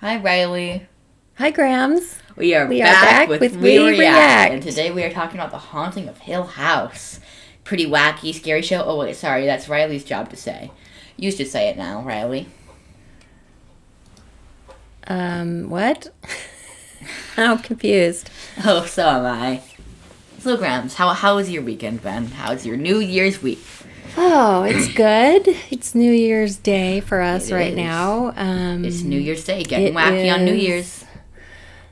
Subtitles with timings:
[0.00, 0.86] Hi, Riley.
[1.36, 2.18] Hi, Grams.
[2.36, 3.98] We are, We are back, back with, with We, We React.
[4.00, 4.52] React.
[4.54, 7.20] And today we are talking about The Haunting of Hill House.
[7.64, 8.82] Pretty wacky, scary show.
[8.82, 9.44] Oh, wait, sorry.
[9.44, 10.70] That's Riley's job to say.
[11.16, 12.48] You should say it now, Riley.
[15.06, 16.10] Um, what?
[17.36, 18.30] I'm confused.
[18.64, 19.62] Oh, so am I.
[20.38, 22.28] So, Grams, how, how was your weekend, Ben?
[22.28, 23.62] How's your New Year's week?
[24.16, 25.48] Oh, it's good.
[25.70, 27.76] It's New Year's Day for us It right is.
[27.76, 28.32] now.
[28.36, 29.62] Um, It's New Year's Day.
[29.62, 31.04] Getting wacky on New Year's.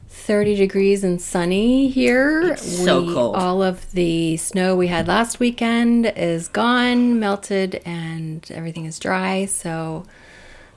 [0.09, 2.53] 30 degrees and sunny here.
[2.53, 3.35] It's so cold.
[3.37, 9.47] All of the snow we had last weekend is gone, melted, and everything is dry.
[9.47, 10.05] So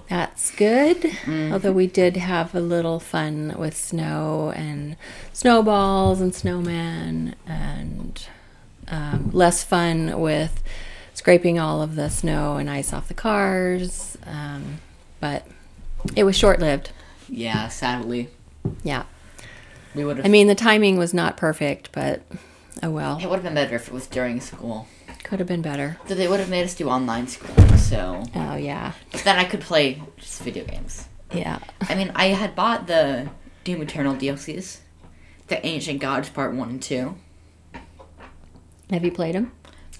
[0.07, 1.01] that's good.
[1.01, 1.51] Mm-hmm.
[1.51, 4.95] Although we did have a little fun with snow and
[5.33, 8.25] snowballs and snowmen, and
[8.87, 10.63] um, less fun with
[11.21, 14.17] scraping all of the snow and ice off the cars.
[14.25, 14.79] Um,
[15.19, 15.45] but
[16.15, 16.89] it was short lived.
[17.29, 18.29] Yeah, sadly.
[18.81, 19.03] Yeah.
[19.93, 20.25] We would have.
[20.25, 22.23] I mean, the timing was not perfect, but
[22.81, 23.19] oh well.
[23.21, 24.87] it would have been better if it was during school.
[25.23, 25.99] Could have been better.
[26.07, 29.61] So they would have made us do online school, so Oh yeah, then I could
[29.61, 31.07] play just video games.
[31.31, 31.59] yeah.
[31.87, 33.29] I mean, I had bought the
[33.63, 34.79] Doom Eternal DLCs,
[35.49, 37.13] the Ancient Gods Part One and Two.
[38.89, 39.51] Have you played them?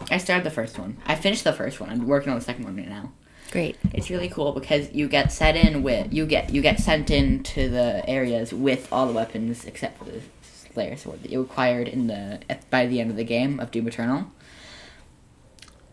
[0.10, 0.98] I started the first one.
[1.06, 1.90] I finished the first one.
[1.90, 3.12] I'm working on the second one right now.
[3.52, 3.78] Great.
[3.94, 7.70] It's really cool because you get set in with you get you get sent into
[7.70, 12.08] the areas with all the weapons except for the Slayer sword that you acquired in
[12.08, 14.32] the by the end of the game of Doom Eternal.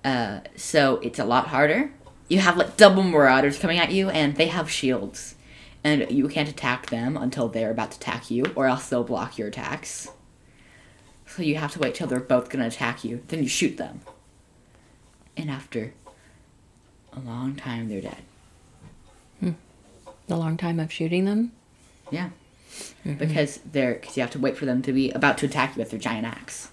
[0.05, 1.91] Uh, so it's a lot harder.
[2.28, 5.34] You have like double Marauders coming at you, and they have shields,
[5.83, 9.37] and you can't attack them until they're about to attack you, or else they'll block
[9.37, 10.11] your attacks.
[11.29, 14.01] So you have to wait till they're both gonna attack you, then you shoot them.
[15.37, 15.93] And after
[17.12, 18.23] a long time, they're dead.
[19.41, 19.51] Hmm.
[20.27, 21.53] The long time of shooting them.
[22.11, 22.31] Yeah.
[23.05, 23.15] Mm-hmm.
[23.15, 25.81] Because they're because you have to wait for them to be about to attack you
[25.81, 26.71] with their giant axe.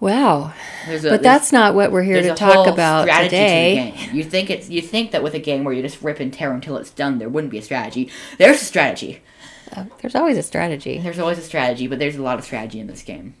[0.00, 0.52] Wow.
[0.88, 3.94] A, But that's not what we're here to talk about today.
[4.10, 4.16] To.
[4.16, 6.52] You think it's you think that with a game where you just rip and tear
[6.52, 8.10] until it's done, there wouldn't be a strategy.
[8.36, 9.22] There's a strategy.
[9.72, 10.98] Uh, there's always a strategy.
[10.98, 13.34] There's always a strategy, but there's a lot of strategy in this game.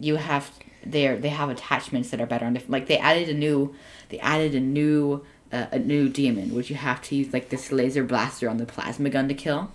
[0.00, 0.50] You have
[0.84, 2.70] they they have attachments that are better on different.
[2.72, 3.74] Like they added a new
[4.08, 7.70] they added a new uh, a new demon, which you have to use like this
[7.70, 9.70] laser blaster on the plasma gun to kill.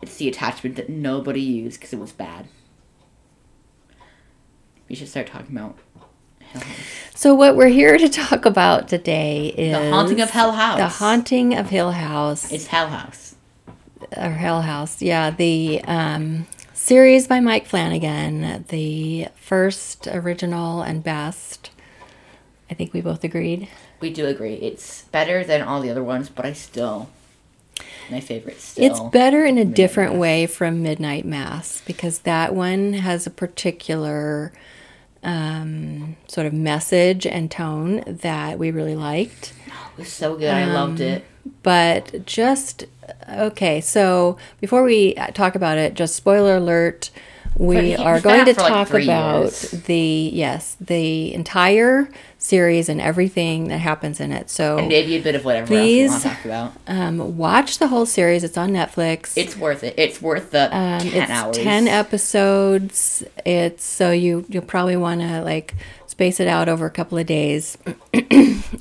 [0.00, 2.48] It's the attachment that nobody used because it was bad.
[4.88, 5.78] We should start talking about
[7.14, 10.78] So what we're here to talk about today is The Haunting of Hell House.
[10.78, 12.50] The haunting of Hill House.
[12.52, 13.31] It's Hell House.
[14.16, 15.02] Or Hell House.
[15.02, 21.70] Yeah, the um, series by Mike Flanagan, the first original and best.
[22.70, 23.68] I think we both agreed.
[24.00, 24.54] We do agree.
[24.54, 27.08] It's better than all the other ones, but I still
[28.10, 28.84] my favorite still.
[28.84, 30.20] It's better in a Midnight different Mass.
[30.20, 34.52] way from Midnight Mass because that one has a particular
[35.22, 39.52] um, sort of message and tone that we really liked.
[39.66, 40.50] It was so good.
[40.50, 41.24] I loved Um, it.
[41.62, 42.86] But just
[43.28, 47.10] okay, so before we talk about it, just spoiler alert.
[47.56, 49.70] We are going to for, like, talk about years.
[49.70, 52.08] the yes, the entire
[52.38, 54.50] series and everything that happens in it.
[54.50, 56.22] So And maybe a bit of whatever else you want Please.
[56.22, 56.72] to talk about.
[56.88, 58.42] um, watch the whole series.
[58.42, 59.36] It's on Netflix.
[59.36, 59.94] It's worth it.
[59.96, 61.58] It's worth the Um, ten it's hours.
[61.58, 63.22] ten episodes.
[63.44, 65.74] It's so you you'll probably want to like
[66.06, 67.78] space it out over a couple of days.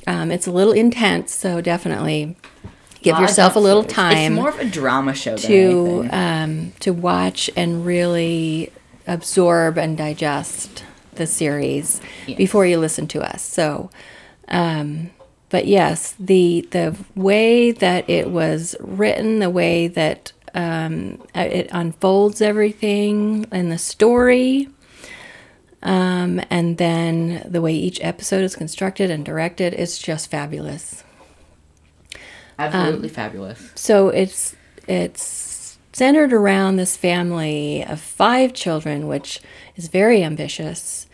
[0.08, 2.36] um, it's a little intense, so definitely
[3.02, 7.50] give yourself a little time It's more of a drama show to um, to watch
[7.56, 8.72] and really
[9.08, 10.84] absorb and digest
[11.16, 12.38] the series Yes.
[12.38, 13.42] before you listen to us.
[13.44, 13.90] So,
[14.48, 15.10] um,
[15.50, 22.42] but yes, the the way that it was written, the way that um, it unfolds
[22.42, 24.68] everything in the story,
[25.84, 31.04] um, and then the way each episode is constructed and directed is just fabulous.
[32.62, 33.72] Absolutely fabulous.
[33.76, 34.56] So it's
[34.88, 39.42] it's centered around this family of five children, which
[39.76, 41.08] is very ambitious.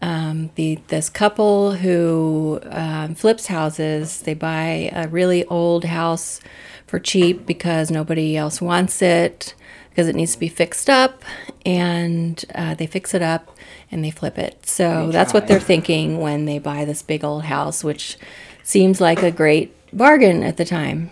[0.00, 6.40] Um, the this couple who um, flips houses, they buy a really old house
[6.86, 9.54] for cheap because nobody else wants it
[9.90, 11.24] because it needs to be fixed up,
[11.66, 13.50] and uh, they fix it up
[13.90, 14.64] and they flip it.
[14.64, 18.16] So They that's what they're thinking when they buy this big old house, which
[18.62, 21.10] seems like a great bargain at the time.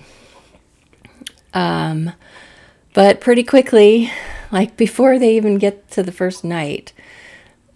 [1.55, 2.13] Um,
[2.95, 4.11] but pretty quickly,
[4.51, 6.93] like before they even get to the first night,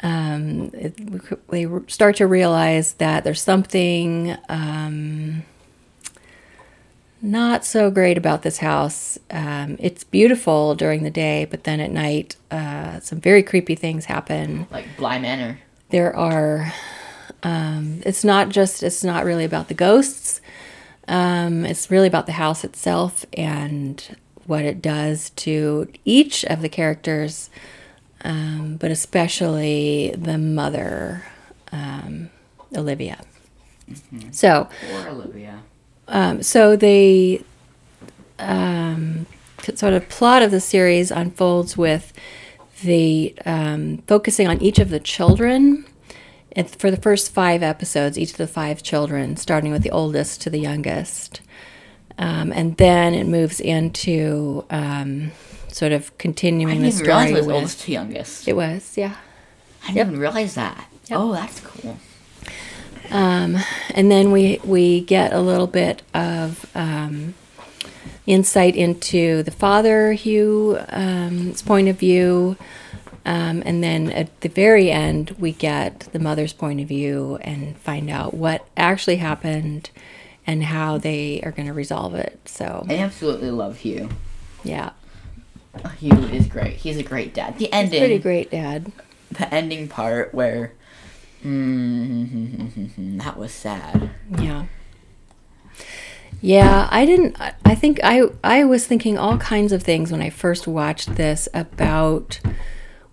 [0.02, 5.43] um, it, they start to realize that there's something um,
[7.23, 9.19] not so great about this house.
[9.31, 14.06] Um, it's beautiful during the day, but then at night, uh, some very creepy things
[14.06, 14.67] happen.
[14.70, 15.58] Like Bly Manor.
[15.91, 16.73] There are.
[17.43, 18.82] Um, it's not just.
[18.82, 20.41] It's not really about the ghosts.
[21.11, 24.17] Um, it's really about the house itself and
[24.47, 27.51] what it does to each of the characters,
[28.23, 31.25] um, but especially the mother,
[31.73, 32.31] um,
[32.77, 33.19] Olivia.
[34.31, 35.62] So, Or Olivia.
[36.07, 37.43] um, so the
[38.39, 39.27] um,
[39.75, 42.13] sort of plot of the series unfolds with
[42.83, 45.85] the um, focusing on each of the children.
[46.52, 50.41] And for the first five episodes, each of the five children, starting with the oldest
[50.43, 51.41] to the youngest.
[52.19, 55.31] Um, and then it moves into um,
[55.69, 57.31] sort of continuing the story.
[57.31, 58.49] it was with- oldest to youngest.
[58.49, 59.17] it was, yeah.
[59.85, 60.87] I didn't even realize that.
[61.11, 61.99] Oh, that's cool.
[63.11, 63.56] Um,
[63.94, 67.35] and then we we get a little bit of um,
[68.26, 72.56] insight into the father Hugh's um, point of view,
[73.25, 77.76] um, and then at the very end we get the mother's point of view and
[77.78, 79.90] find out what actually happened
[80.46, 82.40] and how they are going to resolve it.
[82.46, 84.08] So I absolutely love Hugh.
[84.64, 84.90] yeah,
[85.99, 86.76] Hugh is great.
[86.76, 87.58] He's a great dad.
[87.58, 88.90] The ending, pretty great, Dad.
[89.31, 90.72] the ending part where,
[91.44, 94.11] mm, that was sad.
[94.38, 94.67] Yeah.
[96.43, 100.31] Yeah, I didn't I think I I was thinking all kinds of things when I
[100.31, 102.40] first watched this about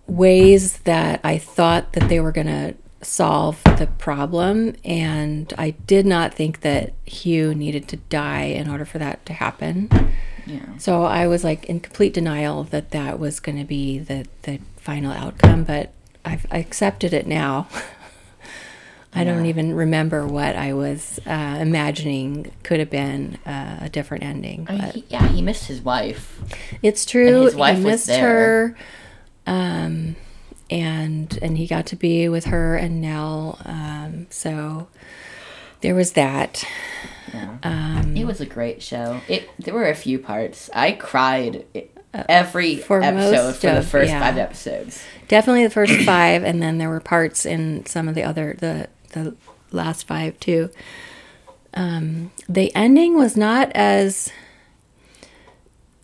[0.08, 6.04] ways that I thought that they were going to solve the problem and I did
[6.04, 9.88] not think that Hugh needed to die in order for that to happen.
[10.46, 10.78] Yeah.
[10.78, 14.58] So I was like in complete denial that that was going to be the the
[14.78, 15.92] final outcome, but
[16.24, 17.68] I've I accepted it now.
[19.14, 24.22] I don't even remember what I was uh, imagining could have been uh, a different
[24.22, 24.66] ending.
[24.68, 26.40] I mean, But he, yeah, he missed his wife.
[26.82, 27.42] it's true.
[27.42, 28.76] his wife he missed her,
[29.48, 30.16] um,
[30.70, 33.58] and and he got to be with her and Nell.
[33.64, 34.88] Um, so
[35.80, 36.64] there was that.
[37.32, 37.56] Yeah.
[37.62, 39.20] Um, It was a great show.
[39.28, 40.68] It there were a few parts.
[40.74, 41.64] I cried
[42.12, 44.20] every Uh, for episode for the first yeah.
[44.20, 45.02] five episodes.
[45.28, 48.88] Definitely the first five, and then there were parts in some of the other the
[49.12, 49.34] the
[49.72, 50.70] last five too.
[51.74, 54.30] Um, the ending was not as.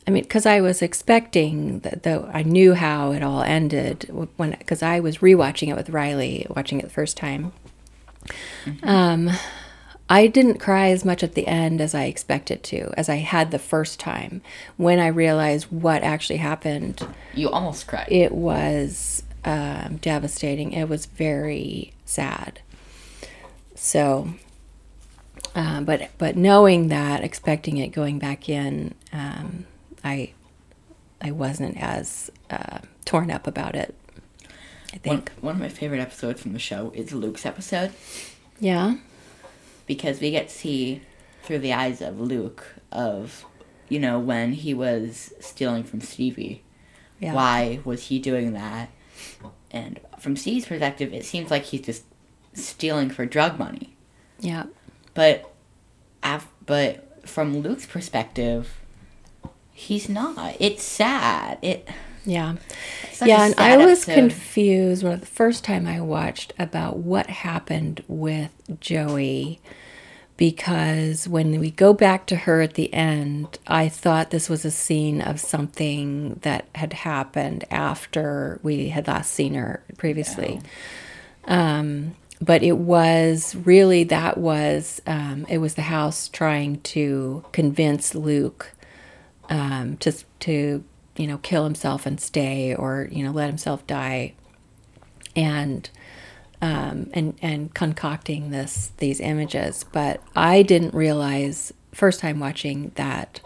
[0.07, 4.51] I mean, because I was expecting that, though I knew how it all ended when
[4.59, 7.53] because I was rewatching it with Riley, watching it the first time.
[8.83, 9.31] Um,
[10.09, 13.51] I didn't cry as much at the end as I expected to, as I had
[13.51, 14.43] the first time
[14.77, 18.09] when I realized what actually happened You almost cried.
[18.11, 20.73] it was um, devastating.
[20.73, 22.61] It was very sad.
[23.75, 24.35] So,
[25.55, 29.67] um, but but knowing that, expecting it going back in, um,
[30.05, 30.33] I
[31.21, 33.95] I wasn't as uh, torn up about it.
[34.93, 35.33] I one, think.
[35.41, 37.93] one of my favorite episodes from the show is Luke's episode
[38.61, 38.97] Yeah.
[39.87, 41.03] because we get to see
[41.43, 43.45] through the eyes of Luke of
[43.89, 46.63] you know when he was stealing from Stevie.
[47.21, 47.35] Yeah.
[47.35, 48.91] Why was he doing that?
[49.71, 52.05] And from Stevie's perspective, it seems like he's just
[52.53, 53.97] stealing for drug money.
[54.41, 54.65] Yeah.
[55.15, 55.53] But,
[56.23, 58.73] af- but from Luke's perspective,
[59.75, 60.57] he's not.
[60.61, 61.59] It's sad.
[61.61, 61.89] It.
[62.25, 62.55] Yeah.
[63.03, 64.15] it's such a yeah, and I was episode.
[64.15, 68.51] confused when the first time I watched about what happened with
[68.81, 69.61] Joey
[70.37, 74.71] because when we go back to her at the end, I thought this was a
[74.71, 80.61] scene of something that had happened after we had last seen her previously.
[81.45, 88.15] Um, but it was really that was um, it was the house trying to convince
[88.15, 88.73] Luke
[89.49, 90.85] um, to to
[91.17, 94.35] you know kill himself and stay or you know let himself die.
[95.37, 95.89] And
[96.63, 99.85] um, and and concocting this these images.
[99.93, 103.41] But I didn't realize first time watching that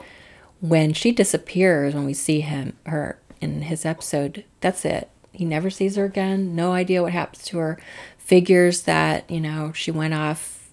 [0.61, 5.09] when she disappears when we see him her in his episode that's it.
[5.33, 6.57] He never sees her again.
[6.57, 7.81] No idea what happens to her.
[8.19, 10.71] Figures that you know she went off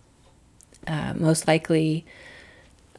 [0.87, 2.05] uh, most likely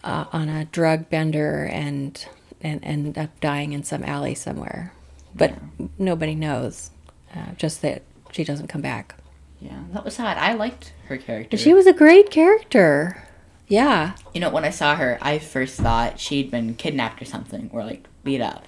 [0.07, 2.27] uh, on a drug bender and
[2.63, 4.93] and end up dying in some alley somewhere.
[5.35, 5.55] But
[5.99, 6.91] nobody knows.
[7.35, 9.15] Uh, just that she doesn't come back.
[9.61, 10.39] Yeah, that was sad.
[10.39, 11.57] I liked her character.
[11.59, 13.23] She was a great character.
[13.69, 14.15] Yeah.
[14.33, 17.85] You know, when I saw her, I first thought she'd been kidnapped or something, or
[17.85, 18.65] like beat up,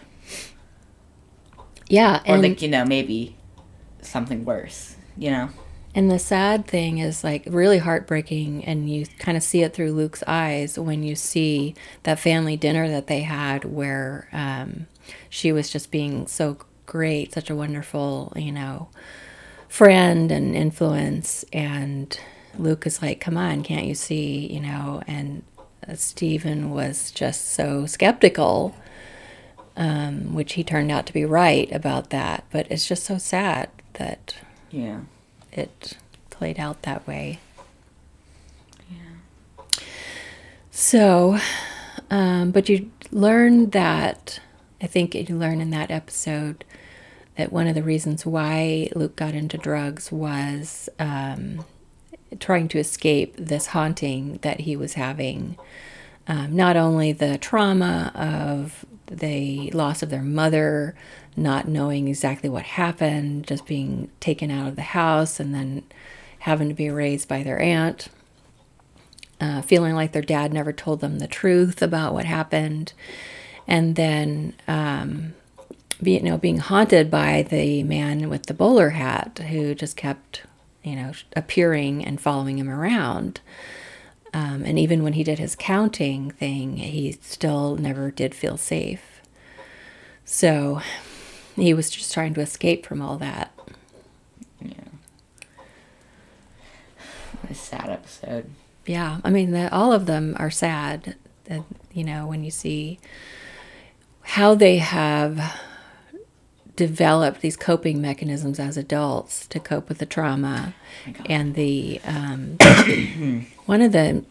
[1.88, 2.16] Yeah.
[2.26, 3.36] or And like you know maybe
[4.02, 4.96] something worse.
[5.16, 5.48] You know.
[5.94, 9.92] And the sad thing is like really heartbreaking, and you kind of see it through
[9.92, 14.86] Luke's eyes when you see that family dinner that they had where um,
[15.28, 18.88] she was just being so great, such a wonderful, you know,
[19.68, 21.44] friend and influence.
[21.52, 22.18] And
[22.58, 25.02] Luke is like, come on, can't you see, you know?
[25.06, 25.42] And
[25.94, 28.76] Steven was just so skeptical,
[29.76, 32.44] um, which he turned out to be right about that.
[32.52, 34.36] But it's just so sad that
[34.70, 35.00] Yeah.
[35.52, 35.96] It
[36.30, 37.40] played out that way.
[38.90, 39.80] Yeah.
[40.70, 41.38] So,
[42.10, 44.40] um, but you learn that,
[44.80, 46.64] I think you learn in that episode
[47.36, 51.64] that one of the reasons why Luke got into drugs was um,
[52.40, 55.56] trying to escape this haunting that he was having.
[56.26, 60.94] Um, not only the trauma of the loss of their mother,
[61.36, 65.82] not knowing exactly what happened, just being taken out of the house and then
[66.40, 68.08] having to be raised by their aunt,
[69.40, 72.92] uh, feeling like their dad never told them the truth about what happened,
[73.66, 75.34] and then um,
[76.02, 80.42] be, you know being haunted by the man with the bowler hat who just kept
[80.82, 83.40] you know appearing and following him around.
[84.34, 89.22] Um, and even when he did his counting thing, he still never did feel safe.
[90.24, 90.80] So
[91.56, 93.52] he was just trying to escape from all that.
[94.60, 94.72] Yeah.
[97.48, 98.50] A sad episode.
[98.86, 101.16] Yeah, I mean, the, all of them are sad.
[101.44, 102.98] That you know, when you see
[104.22, 105.58] how they have
[106.78, 110.74] developed these coping mechanisms as adults to cope with the trauma,
[111.26, 112.56] and the um,
[113.66, 114.24] one of the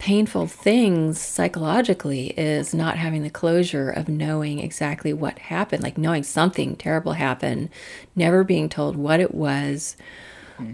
[0.00, 6.24] painful things psychologically is not having the closure of knowing exactly what happened, like knowing
[6.24, 7.68] something terrible happened,
[8.16, 9.96] never being told what it was,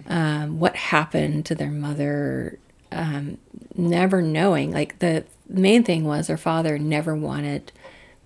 [0.08, 2.58] um, what happened to their mother,
[2.90, 3.37] um,
[3.76, 4.73] never knowing.
[4.73, 7.73] Like the main thing was her father never wanted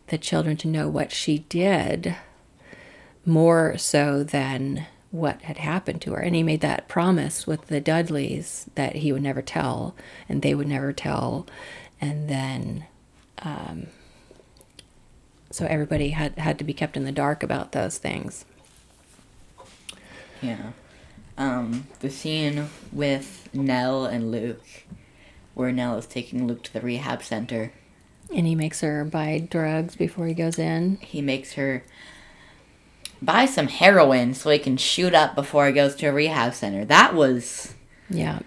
[0.09, 2.15] the children to know what she did
[3.29, 6.21] more so than what had happened to her.
[6.21, 9.95] And he made that promise with the Dudleys that he would never tell
[10.29, 11.47] and they would never tell.
[12.01, 12.87] And then,
[13.41, 13.87] um,
[15.51, 18.45] so everybody had, had to be kept in the dark about those things.
[20.43, 20.73] Yeah.
[21.37, 24.85] Um, the scene with Nell and Luke,
[25.55, 27.73] where Nell is taking Luke to the rehab center.
[28.35, 30.99] And he makes her buy drugs before he goes in.
[31.01, 31.83] He makes her
[33.23, 36.85] buy some heroin so he can shoot up before he goes to a rehab center.
[36.85, 37.75] That was
[38.11, 38.41] Yeah.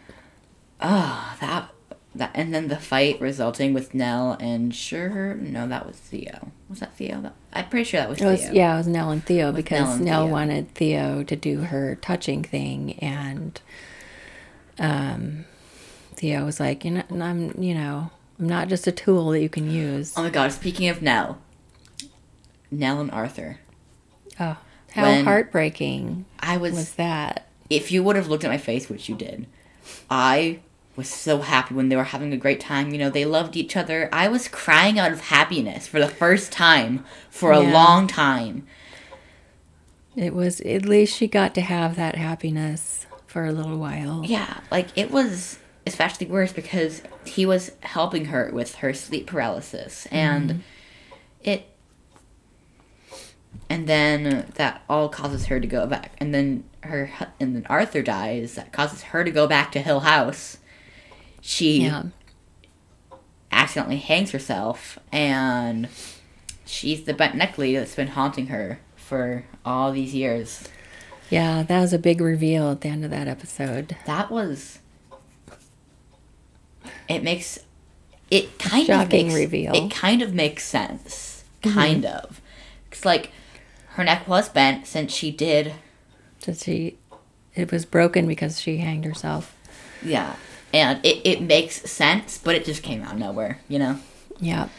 [0.81, 1.69] oh that
[2.15, 6.51] that and then the fight resulting with Nell and sure no that was Theo.
[6.69, 7.21] Was that Theo?
[7.21, 8.53] That, I'm pretty sure that was It was, Theo.
[8.53, 10.31] yeah, it was Nell and Theo because Nell Nell, Theo.
[10.31, 13.59] wanted Theo to do her touching thing, and
[14.79, 15.45] um,
[16.15, 18.09] Theo was like, you know, I'm, you know,
[18.39, 20.13] I'm not just a tool that you can use.
[20.17, 21.37] Oh my god, speaking of Nell.
[22.71, 23.59] Nell and Arthur.
[24.41, 24.57] Oh,
[24.93, 27.47] how When- heartbreaking I was was that?
[27.69, 29.45] if you would have looked at my face, which you did,
[30.09, 30.59] I
[30.97, 32.91] was so happy when they were having a great time.
[32.91, 34.09] You know, they loved each other.
[34.11, 37.71] I was crying out of happiness for the first time for a Yeah.
[37.71, 38.67] long time.
[40.15, 44.23] It was at least she got to have that happiness for a little while.
[44.25, 50.07] Yeah, like it was especially worse because he was helping her with her sleep paralysis
[50.11, 50.59] and mm-hmm.
[51.43, 51.65] it
[53.71, 57.09] and then that all causes her to go back and then her
[57.39, 60.57] and then Arthur dies that causes her to go back to Hill House.
[61.39, 62.03] She Yeah,
[63.49, 65.87] accidentally hangs herself and
[66.65, 70.67] she's the bent neck lady that's been haunting her for all these years.
[71.29, 73.95] yeah, that was a big reveal at the end of that episode.
[74.05, 74.79] That was.
[77.07, 77.57] It makes.
[78.29, 79.73] It kind Shocking of makes, reveal.
[79.73, 81.73] It kind of makes sense, mm-hmm.
[81.73, 82.41] kind of.
[82.91, 83.31] It's like
[83.93, 85.73] her neck was bent since she did.
[86.39, 86.97] So she,
[87.55, 89.55] it was broken because she hanged herself.
[90.03, 90.35] Yeah,
[90.73, 93.59] and it, it makes sense, but it just came out of nowhere.
[93.67, 93.99] You know
[94.39, 94.69] Yeah.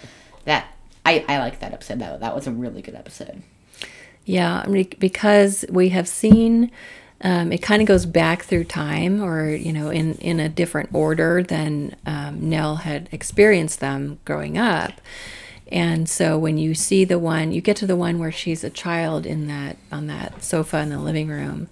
[0.44, 0.66] that
[1.06, 2.00] I I like that episode.
[2.00, 3.42] That that was a really good episode.
[4.24, 6.70] Yeah, I mean, because we have seen
[7.24, 10.90] um, it kind of goes back through time, or you know, in in a different
[10.92, 15.00] order than um, Nell had experienced them growing up.
[15.72, 18.68] And so when you see the one, you get to the one where she's a
[18.68, 21.70] child in that on that sofa in the living room,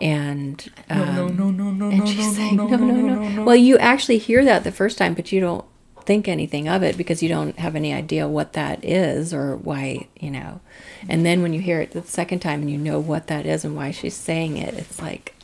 [0.00, 3.44] and um, no no no no and she's saying, no, no, no, no, no, no.
[3.44, 5.66] Well, you actually hear that the first time, but you don't
[6.06, 10.08] think anything of it because you don't have any idea what that is or why,
[10.18, 10.60] you know.
[11.06, 13.66] And then when you hear it the second time and you know what that is
[13.66, 15.34] and why she's saying it, it's like,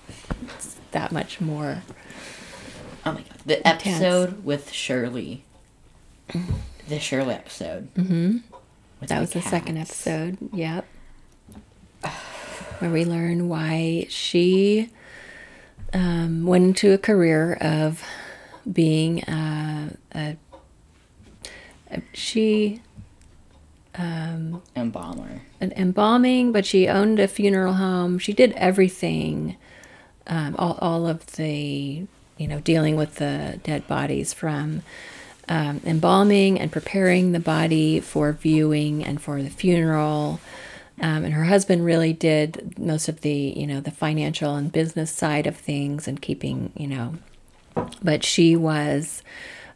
[0.54, 1.82] it's that much more.
[3.04, 5.44] Oh my god, the episode with Shirley.
[6.88, 7.92] The Shirley episode.
[7.94, 8.38] Mm-hmm.
[9.06, 10.38] That was the second episode.
[10.52, 10.86] Yep.
[12.78, 14.90] Where we learn why she
[15.92, 18.02] um, went into a career of
[18.70, 20.36] being a, a,
[21.90, 22.80] a she
[24.74, 25.42] Embalmer.
[25.60, 28.18] an embalming, but she owned a funeral home.
[28.18, 29.56] She did everything,
[30.26, 32.06] um, all, all of the,
[32.38, 34.82] you know, dealing with the dead bodies from
[35.48, 40.40] um, embalming and preparing the body for viewing and for the funeral.
[41.00, 45.10] Um, and her husband really did most of the, you know, the financial and business
[45.10, 47.14] side of things and keeping, you know,
[48.02, 49.22] but she was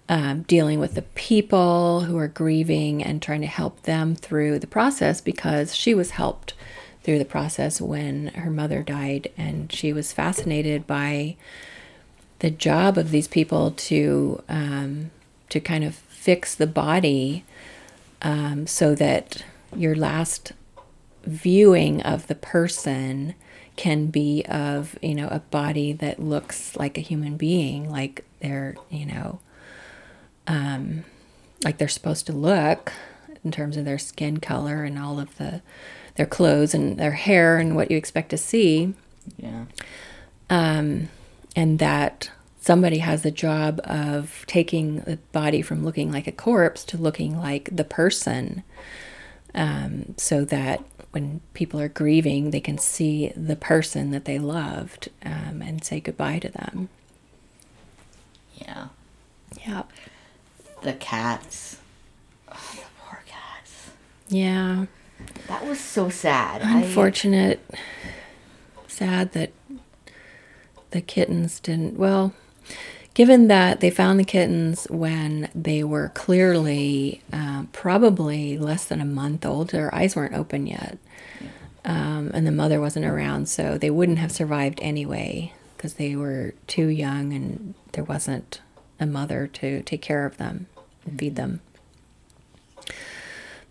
[0.09, 4.67] um, dealing with the people who are grieving and trying to help them through the
[4.67, 6.55] process because she was helped
[7.03, 11.37] through the process when her mother died and she was fascinated by
[12.41, 15.11] the job of these people to um,
[15.51, 17.45] to kind of fix the body
[18.23, 20.53] um, so that your last
[21.25, 23.35] viewing of the person
[23.77, 28.75] can be of you know a body that looks like a human being like they're
[28.89, 29.39] you know
[30.47, 31.05] um
[31.65, 32.93] like they're supposed to look
[33.45, 35.61] in terms of their skin color and all of the
[36.15, 38.95] their clothes and their hair and what you expect to see
[39.37, 39.67] Yeah.
[40.49, 42.31] and that
[42.67, 47.39] somebody has the job of taking the body from looking like a corpse to looking
[47.39, 48.63] like the person
[49.55, 50.83] um, so that
[51.13, 56.01] when people are grieving they can see the person that they loved um, and say
[56.01, 56.89] goodbye to them
[58.57, 58.89] Yeah.
[59.67, 59.85] yeah
[60.83, 61.79] The cats.
[62.51, 63.91] Oh, the poor cats.
[64.29, 64.87] yeah
[65.47, 66.63] That was so sad.
[66.63, 67.61] I- unfortunate
[68.89, 69.53] sad that
[70.91, 72.33] the kittens didn't well
[73.17, 79.07] given that they found the kittens when they were clearly uh, probably less than a
[79.07, 80.99] month old their eyes weren't open yet.
[81.83, 86.53] Um, and the mother wasn't around so they wouldn't have survived anyway because they were
[86.67, 88.61] too young and there wasn't
[89.01, 90.67] a mother to take care of them
[91.07, 91.63] and feed them.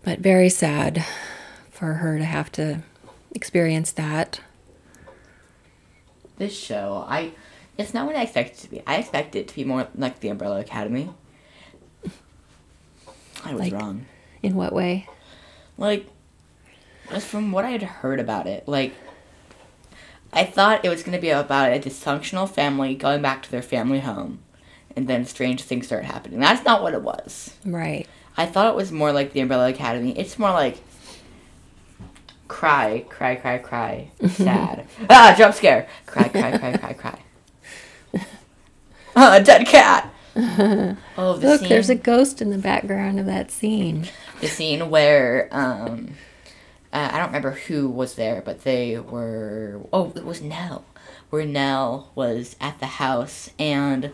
[0.02, 1.04] But very sad
[1.70, 2.80] for her to have to
[3.32, 4.40] experience that.
[6.36, 7.30] this show, I
[7.78, 8.82] it's not what I expected it to be.
[8.86, 11.10] I expected it to be more like the Umbrella Academy.
[13.44, 14.06] I was Like- wrong.
[14.42, 15.06] In what way?
[15.78, 16.06] Like,
[17.10, 18.92] just from what I had heard about it, like,
[20.32, 23.62] I thought it was going to be about a dysfunctional family going back to their
[23.62, 24.40] family home,
[24.94, 26.40] and then strange things start happening.
[26.40, 27.54] That's not what it was.
[27.64, 28.06] Right.
[28.36, 30.16] I thought it was more like the Umbrella Academy.
[30.18, 30.78] It's more like
[32.48, 34.86] cry, cry, cry, cry, sad.
[35.10, 35.88] ah, jump scare.
[36.06, 37.18] Cry, cry, cry, cry, cry.
[39.18, 40.12] Ah, dead cat.
[40.36, 44.08] oh, the Look, scene, there's a ghost in the background of that scene.
[44.42, 46.10] the scene where um,
[46.92, 49.80] uh, I don't remember who was there, but they were.
[49.92, 50.84] Oh, it was Nell.
[51.30, 54.12] Where Nell was at the house, and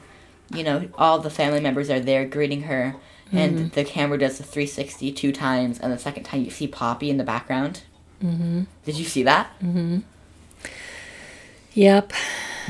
[0.55, 2.95] you know all the family members are there greeting her,
[3.33, 7.11] and the camera does the 360 two times, and the second time you see Poppy
[7.11, 7.83] in the background.
[8.23, 8.63] Mm-hmm.
[8.85, 9.51] Did you see that?
[11.75, 12.13] Yep.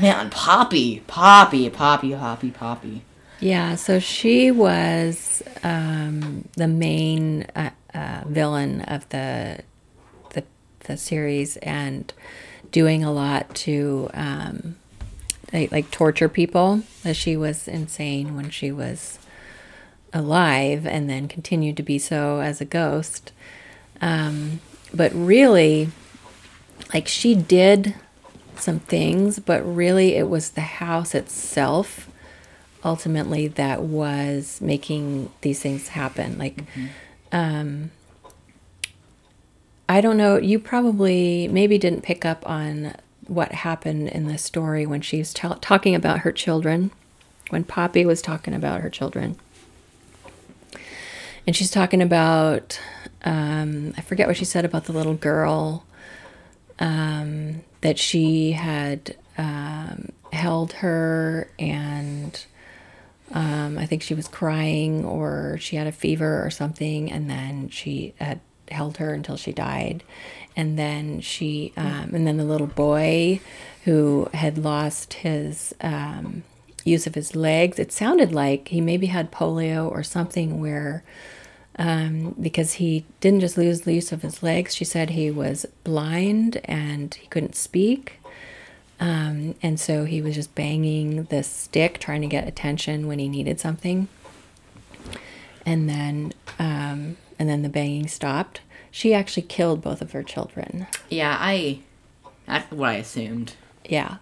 [0.03, 3.03] Man, Poppy, Poppy, Poppy, Poppy, Poppy.
[3.39, 9.59] Yeah, so she was um, the main uh, uh, villain of the,
[10.31, 10.43] the
[10.81, 12.11] the series and
[12.69, 14.75] doing a lot to um,
[15.53, 16.83] like, like torture people.
[17.13, 19.19] She was insane when she was
[20.11, 23.31] alive, and then continued to be so as a ghost.
[24.01, 24.59] Um,
[24.93, 25.91] but really,
[26.93, 27.95] like she did
[28.59, 32.09] some things, but really it was the house itself
[32.83, 36.37] ultimately that was making these things happen.
[36.37, 36.63] Like,
[37.31, 37.91] um,
[39.87, 42.95] I don't know, you probably maybe didn't pick up on
[43.27, 46.91] what happened in the story when she was tell talking about her children,
[47.49, 49.37] when Poppy was talking about her children.
[51.45, 52.79] And she's talking about,
[53.23, 55.85] um, I forget what she said about the little girl
[56.79, 62.45] um, that she had um, held her and
[63.33, 67.67] um, I think she was crying or she had a fever or something, and then
[67.69, 70.03] she had held her until she died.
[70.55, 73.41] And then she, um, and then the little boy
[73.85, 76.43] who had lost his um,
[76.85, 81.03] use of his legs, it sounded like he maybe had polio or something where
[81.77, 84.75] um, because he didn't just lose the use of his legs.
[84.75, 88.19] She said he was blind and he couldn't speak.
[88.99, 93.27] Um, and so he was just banging the stick, trying to get attention when he
[93.27, 94.07] needed something.
[95.65, 98.61] And then, um, and then the banging stopped.
[98.91, 100.87] She actually killed both of her children.
[101.09, 101.79] Yeah, I.
[102.45, 103.55] That's what I assumed.
[103.83, 104.17] Yeah.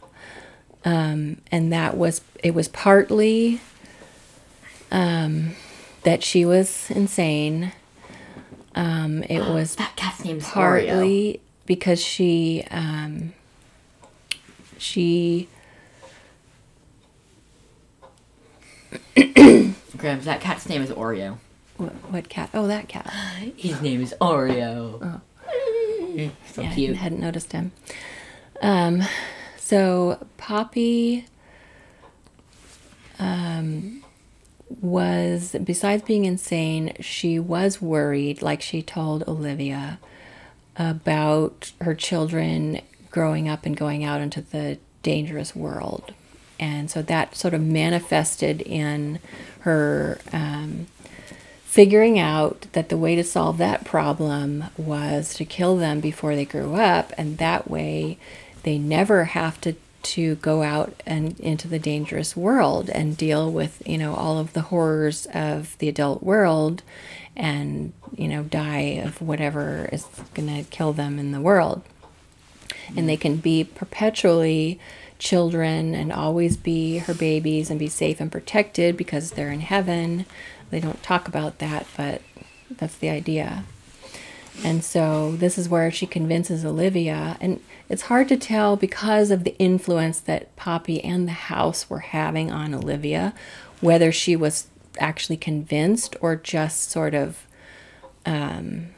[0.86, 3.60] Um, and that was, it was partly
[4.92, 5.56] um,
[6.04, 7.72] that she was insane.
[8.76, 10.54] Um, it was That cat's name's Oreo.
[10.88, 13.34] partly because she, um,
[14.78, 15.48] she,
[19.98, 21.38] Grams, that cat's name is Oreo.
[21.78, 22.50] what, what cat?
[22.54, 23.10] Oh, that cat.
[23.58, 25.00] His name is Oreo.
[25.02, 25.22] Oh.
[26.48, 26.98] So Yeah, I cute.
[26.98, 27.72] hadn't noticed him.
[28.62, 29.04] Um,
[29.58, 31.26] so Poppy
[33.20, 34.04] um,
[34.82, 40.00] was, besides being insane, she was worried, like she told Olivia,
[40.76, 46.14] about her children growing up and going out into the dangerous world.
[46.60, 49.20] And so that sort of manifested in
[49.62, 50.88] her um,
[51.64, 56.46] figuring out that the way to solve that problem was to kill them before they
[56.46, 58.18] grew up and that way
[58.64, 63.82] they never have to to go out and into the dangerous world and deal with
[63.86, 66.84] you know all of the horrors of the adult world
[67.36, 71.82] and you know die of whatever is going to kill them in the world
[72.96, 74.80] and they can be perpetually
[75.22, 80.26] children and always be her babies and be safe and protected because they're in heaven.
[80.72, 82.22] They don't talk about that, but
[82.70, 83.64] that's the idea.
[84.64, 89.44] And so this is where she convinces Olivia, and it's hard to tell because of
[89.44, 93.34] the influence that Poppy and the house were having on Olivia,
[93.80, 94.68] whether she was
[95.00, 97.48] actually convinced or just sort of
[98.26, 98.90] um,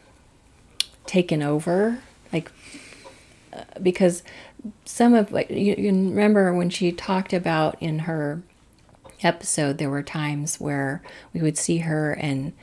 [1.06, 1.99] taken over.
[2.34, 2.52] Like
[3.82, 4.23] because
[4.86, 8.41] some of like you, you remember when she talked about in her
[9.21, 11.02] episode there were times where
[11.34, 12.54] we would see her and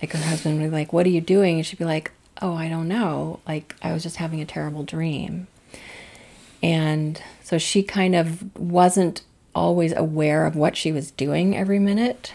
[0.00, 2.54] like her husband would be like what are you doing and she'd be like oh
[2.54, 5.46] i don't know like i was just having a terrible dream
[6.62, 9.22] and so she kind of wasn't
[9.54, 12.32] always aware of what she was doing every minute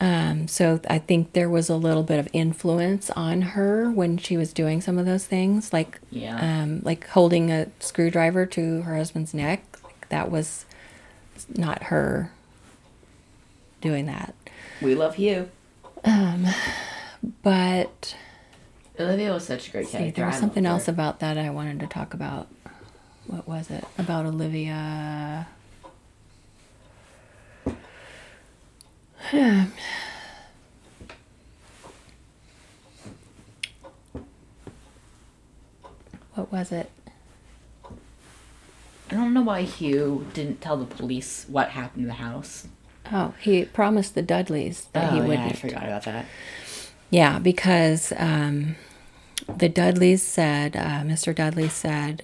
[0.00, 4.36] um, so I think there was a little bit of influence on her when she
[4.36, 6.62] was doing some of those things, like Yeah.
[6.62, 9.62] um, like holding a screwdriver to her husband's neck.
[9.84, 10.64] Like that was
[11.48, 12.32] not her
[13.80, 14.34] doing that.
[14.80, 15.48] We love you.
[17.22, 18.16] But
[18.98, 20.20] Olivia was such a great see, character.
[20.20, 22.48] there was something else about that I wanted to talk about.
[23.26, 25.46] What was it about Olivia?
[36.34, 36.90] What was it?
[39.10, 42.66] I don't know why Hugh didn't tell the police what happened to the house.
[43.12, 46.24] Oh, he promised the Dudleys that he oh, yeah, I forgot about that.
[47.12, 48.76] Yeah, because um,
[49.58, 51.34] the Dudleys said, uh, Mr.
[51.34, 52.22] Dudley said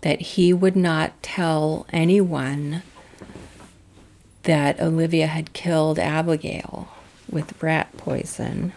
[0.00, 2.82] that he would not tell anyone
[4.44, 6.88] that Olivia had killed Abigail
[7.30, 8.72] with rat poison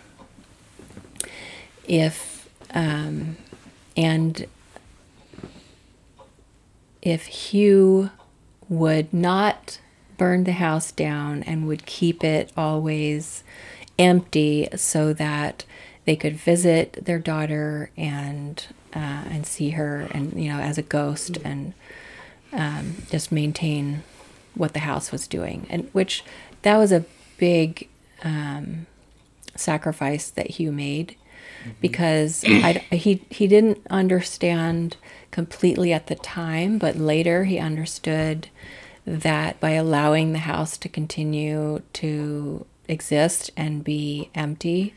[1.88, 3.38] if, um,
[3.96, 4.48] and
[7.02, 8.10] if Hugh
[8.68, 9.80] would not
[10.18, 13.46] burn the house down and would keep it always
[14.00, 15.66] empty so that
[16.06, 20.82] they could visit their daughter and uh, and see her and you know as a
[20.82, 21.74] ghost and
[22.54, 24.04] um, just maintain
[24.56, 25.68] what the house was doing.
[25.70, 26.24] And which
[26.64, 27.06] that was a
[27.38, 27.88] big
[28.24, 28.88] um,
[29.56, 31.16] sacrifice that Hugh made
[31.82, 34.98] because I, he he didn't understand
[35.32, 38.50] completely at the time, but later he understood
[39.06, 44.94] that by allowing the house to continue to exist and be empty,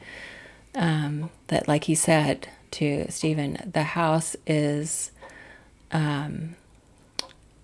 [0.74, 5.10] um, that like he said to Steven, the house is
[5.92, 6.56] um,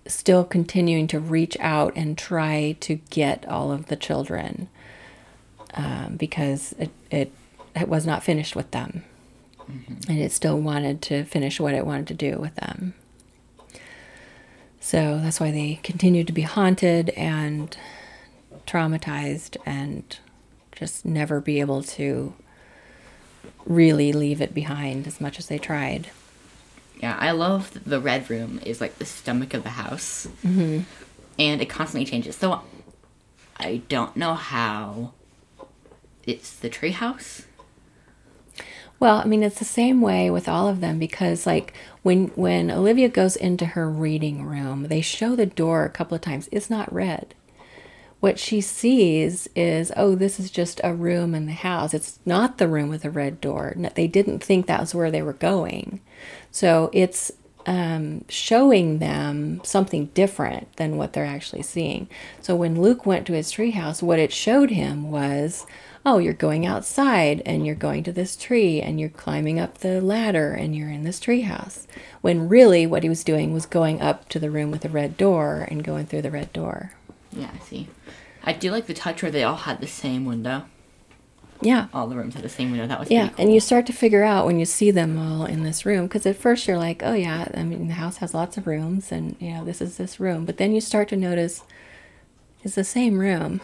[0.05, 4.67] still continuing to reach out and try to get all of the children
[5.73, 7.31] um, because it, it
[7.75, 9.03] it was not finished with them.
[10.07, 12.93] And it still wanted to finish what it wanted to do with them.
[14.79, 17.75] So that's why they continued to be haunted and
[18.67, 20.19] traumatized and
[20.71, 22.33] just never be able to
[23.65, 26.09] really leave it behind as much as they tried
[27.01, 30.81] Yeah, I love the red room is like the stomach of the house, mm-hmm.
[31.37, 32.35] and it constantly changes.
[32.35, 32.61] So
[33.57, 35.13] I don't know how
[36.25, 37.45] it's the treehouse.
[38.99, 42.71] Well, I mean, it's the same way with all of them because, like, when when
[42.71, 46.49] Olivia goes into her reading room, they show the door a couple of times.
[46.51, 47.35] It's not red.
[48.27, 51.93] What she sees is, oh, this is just a room in the house.
[51.93, 53.71] It's not the room with the red door.
[53.77, 56.01] No, They didn't think that was where they were going,
[56.51, 57.31] so it's
[57.65, 62.09] um, showing them something different than what they're actually seeing.
[62.41, 65.65] So when Luke went to his treehouse, what it showed him was,
[66.05, 70.01] oh, you're going outside and you're going to this tree and you're climbing up the
[70.01, 71.87] ladder and you're in this treehouse.
[72.19, 75.15] When really what he was doing was going up to the room with the red
[75.15, 76.91] door and going through the red door.
[77.37, 77.87] Yeah, I see.
[78.43, 80.63] I do like the touch where they all had the same window.
[81.61, 81.87] Yeah.
[81.93, 82.85] All the rooms had the same window.
[82.87, 83.35] That was Yeah, cool.
[83.45, 86.25] and you start to figure out when you see them all in this room because
[86.25, 89.35] at first you're like, oh yeah, I mean the house has lots of rooms and
[89.39, 91.63] you know this is this room, but then you start to notice
[92.63, 93.59] it's the same room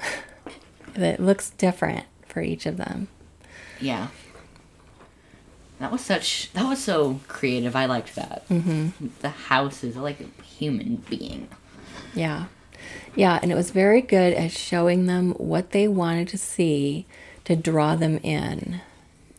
[0.95, 3.09] that looks different for each of them.
[3.79, 4.07] Yeah.
[5.79, 6.51] That was such.
[6.53, 7.75] That was so creative.
[7.75, 8.47] I liked that.
[8.49, 9.07] Mm-hmm.
[9.19, 11.49] The house is like a human being.
[12.15, 12.45] Yeah,
[13.15, 17.06] yeah, and it was very good at showing them what they wanted to see
[17.46, 18.82] to draw them in,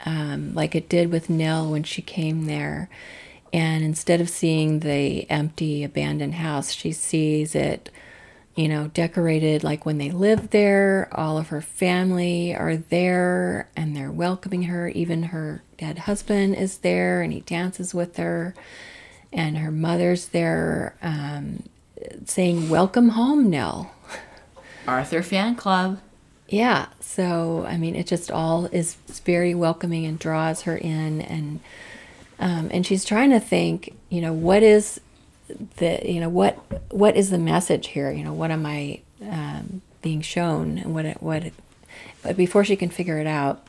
[0.04, 2.88] um, like it did with Nell when she came there.
[3.52, 7.88] And instead of seeing the empty, abandoned house, she sees it,
[8.56, 11.08] you know, decorated like when they lived there.
[11.12, 14.88] All of her family are there and they're welcoming her.
[14.88, 18.54] Even her dead husband is there and he dances with her.
[19.32, 21.62] And her mother's there um,
[22.24, 23.92] saying, Welcome home, Nell.
[24.86, 26.00] Arthur fan club.
[26.48, 31.60] Yeah, so I mean, it just all is very welcoming and draws her in, and
[32.38, 35.00] um, and she's trying to think, you know, what is
[35.76, 36.54] the, you know, what
[36.92, 38.10] what is the message here?
[38.10, 41.54] You know, what am I um, being shown, and what it, what, it,
[42.22, 43.66] but before she can figure it out,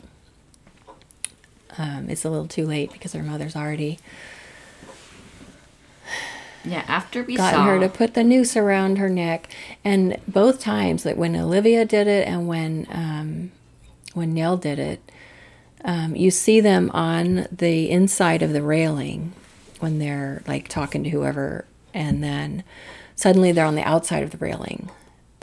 [1.77, 3.99] um, it's a little too late because her mother's already
[6.65, 6.83] Yeah.
[6.87, 9.49] After we gotten saw her to put the noose around her neck,
[9.83, 13.51] and both times, like when Olivia did it and when um,
[14.13, 15.11] when Nell did it,
[15.83, 19.33] um, you see them on the inside of the railing
[19.79, 22.63] when they're like talking to whoever, and then
[23.15, 24.89] suddenly they're on the outside of the railing,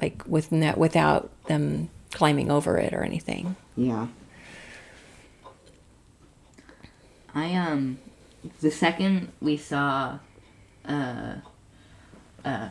[0.00, 3.56] like with net without them climbing over it or anything.
[3.76, 4.08] Yeah.
[7.34, 7.98] I um
[8.60, 10.18] the second we saw
[10.84, 11.36] uh
[12.44, 12.68] uh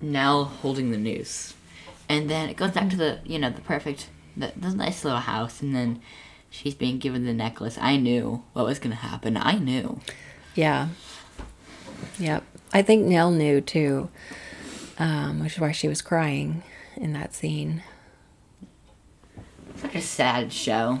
[0.00, 1.54] Nell holding the noose.
[2.08, 5.20] And then it goes back to the you know, the perfect the, the nice little
[5.20, 6.02] house and then
[6.50, 7.78] she's being given the necklace.
[7.80, 9.36] I knew what was gonna happen.
[9.36, 10.00] I knew.
[10.54, 10.88] Yeah.
[12.18, 12.44] Yep.
[12.72, 14.08] I think Nell knew too,
[14.98, 16.62] um, which is why she was crying
[16.96, 17.82] in that scene.
[19.76, 21.00] Such a sad show.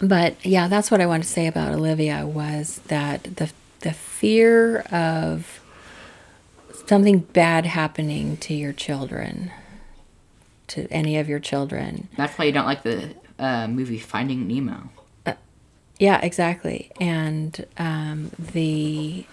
[0.00, 3.50] But yeah, that's what I wanted to say about Olivia was that the
[3.84, 5.60] the fear of
[6.86, 9.52] something bad happening to your children,
[10.66, 12.08] to any of your children.
[12.16, 14.90] That's why you don't like the uh, movie Finding Nemo.
[15.98, 16.90] Yeah, exactly.
[17.00, 19.24] And um, the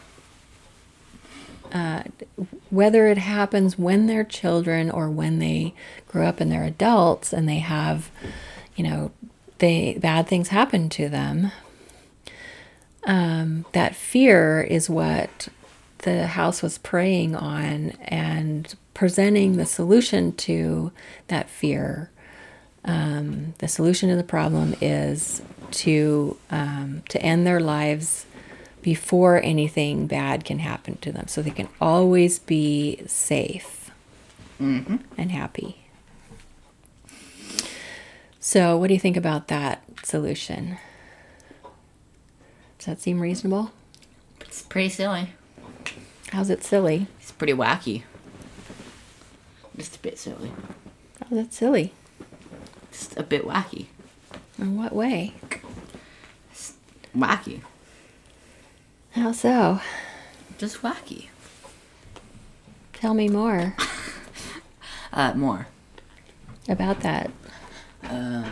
[1.72, 2.04] uh,
[2.70, 5.74] whether it happens when they're children or when they
[6.08, 8.12] grow up and they're adults and they have,
[8.76, 9.12] you know,
[9.58, 11.52] they bad things happen to them.
[13.04, 15.48] Um, that fear is what
[16.00, 20.92] the house was preying on and presenting the solution to
[21.28, 22.12] that fear.
[22.86, 28.26] Um, the solution to the problem is to um, to end their lives
[28.82, 33.78] before anything bad can happen to them, so they can always be safe
[34.60, 34.98] Mm-hmm.
[35.18, 35.78] and happy.
[38.40, 40.78] So, what do you think about that solution?
[42.82, 43.70] Does that seem reasonable?
[44.40, 45.30] It's pretty silly.
[46.32, 47.06] How's it silly?
[47.20, 48.02] It's pretty wacky.
[49.78, 50.52] Just a bit silly.
[51.22, 51.94] Oh, that's silly?
[52.92, 53.86] Just a bit wacky.
[54.58, 55.36] In what way?
[57.16, 57.62] Wacky.
[59.12, 59.80] How so?
[60.58, 61.28] Just wacky.
[62.94, 63.76] Tell me more
[65.14, 65.68] Uh, more.
[66.68, 67.30] about that.
[68.04, 68.50] Uh,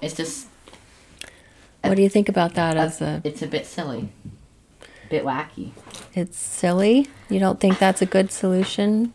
[0.00, 0.46] It's just
[1.84, 4.08] What do you think about that as a it's a bit silly.
[5.10, 5.72] Bit wacky.
[6.14, 7.06] it's silly?
[7.28, 9.12] You don't think that's a good solution?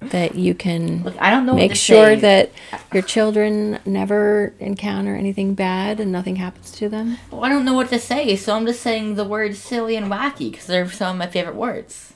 [0.00, 2.20] That you can Look, I don't know make sure say.
[2.20, 2.50] that
[2.92, 7.18] your children never encounter anything bad and nothing happens to them?
[7.30, 10.10] Well, I don't know what to say, so I'm just saying the words silly and
[10.10, 12.14] wacky because they're some of my favorite words.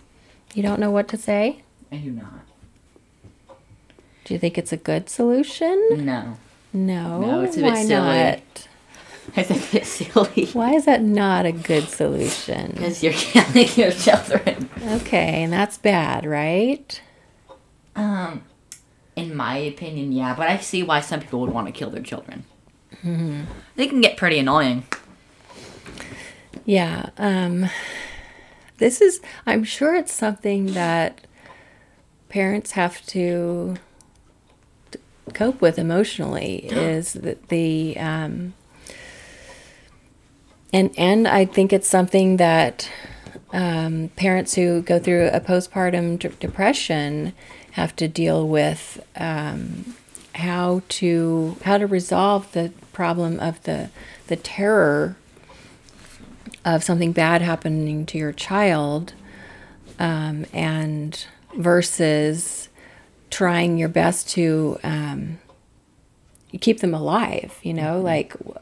[0.53, 1.63] You don't know what to say?
[1.93, 2.41] I do not.
[4.25, 6.05] Do you think it's a good solution?
[6.05, 6.39] No.
[6.73, 7.21] No.
[7.21, 8.19] No, it's a bit why silly.
[8.19, 8.69] not?
[9.37, 10.47] It's a bit silly.
[10.55, 12.71] Why is that not a good solution?
[12.73, 14.71] Because you're killing your children.
[14.83, 17.01] Okay, and that's bad, right?
[17.95, 18.45] Um,
[19.15, 22.03] in my opinion, yeah, but I see why some people would want to kill their
[22.03, 22.45] children.
[23.77, 24.87] They can get pretty annoying.
[26.65, 27.11] Yeah.
[27.19, 27.69] Um,
[28.79, 31.21] this is, I'm sure it's something that
[32.29, 33.77] parents have to
[35.35, 38.55] cope with emotionally is that the, um,
[40.73, 42.91] and, and I think it's something that
[43.53, 47.33] um, parents who go through a postpartum d- depression
[47.73, 49.95] have to deal with um,
[50.35, 53.91] how to how to resolve the problem of the
[54.27, 55.17] the terror
[56.65, 59.15] of something bad happening to your child
[59.99, 61.27] um, and
[61.57, 62.69] versus
[63.31, 65.39] trying your best to um,
[66.61, 68.59] keep them alive you know like w-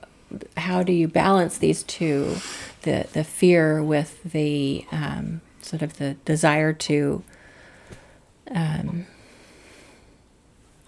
[0.56, 2.36] how do you balance these two
[2.82, 7.22] the the fear with the um, sort of the desire to
[8.50, 9.06] um,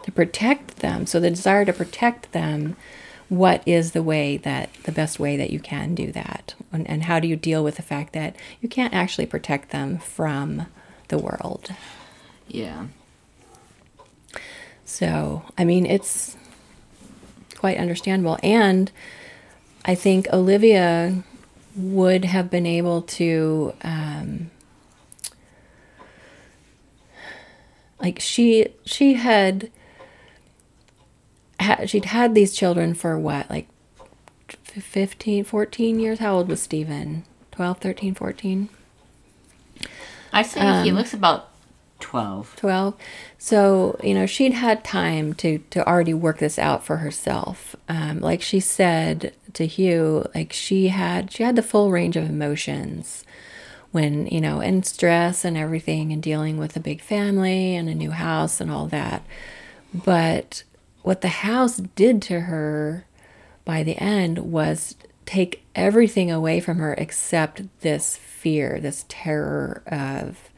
[0.02, 1.06] to protect them?
[1.06, 2.76] So the desire to protect them
[3.28, 6.54] what is the way that the best way that you can do that?
[6.70, 9.98] And, and how do you deal with the fact that you can't actually protect them
[9.98, 10.66] from
[11.08, 11.70] the world?
[12.48, 12.86] Yeah.
[14.84, 16.36] so i mean it's
[17.56, 18.38] quite understandable.
[18.44, 18.92] And
[19.86, 21.22] i think olivia
[21.76, 24.50] would have been able to um,
[28.00, 29.70] like she she had
[31.60, 33.68] ha- she'd had these children for what like
[34.48, 36.18] f- 15 14 years?
[36.18, 38.68] How old was Steven 12 13 14
[40.32, 41.50] I say he looks about
[42.00, 42.56] 12.
[42.56, 42.94] 12
[43.38, 47.76] so you know she'd had time to to already work this out for herself.
[47.88, 52.28] Um, like she said to hugh like she had she had the full range of
[52.28, 53.24] emotions
[53.90, 57.94] when you know and stress and everything and dealing with a big family and a
[57.94, 59.24] new house and all that.
[59.94, 60.62] But
[61.02, 63.06] what the house did to her
[63.64, 70.50] by the end was take everything away from her except this fear this terror of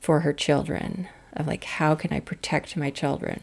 [0.00, 3.40] for her children of like how can i protect my children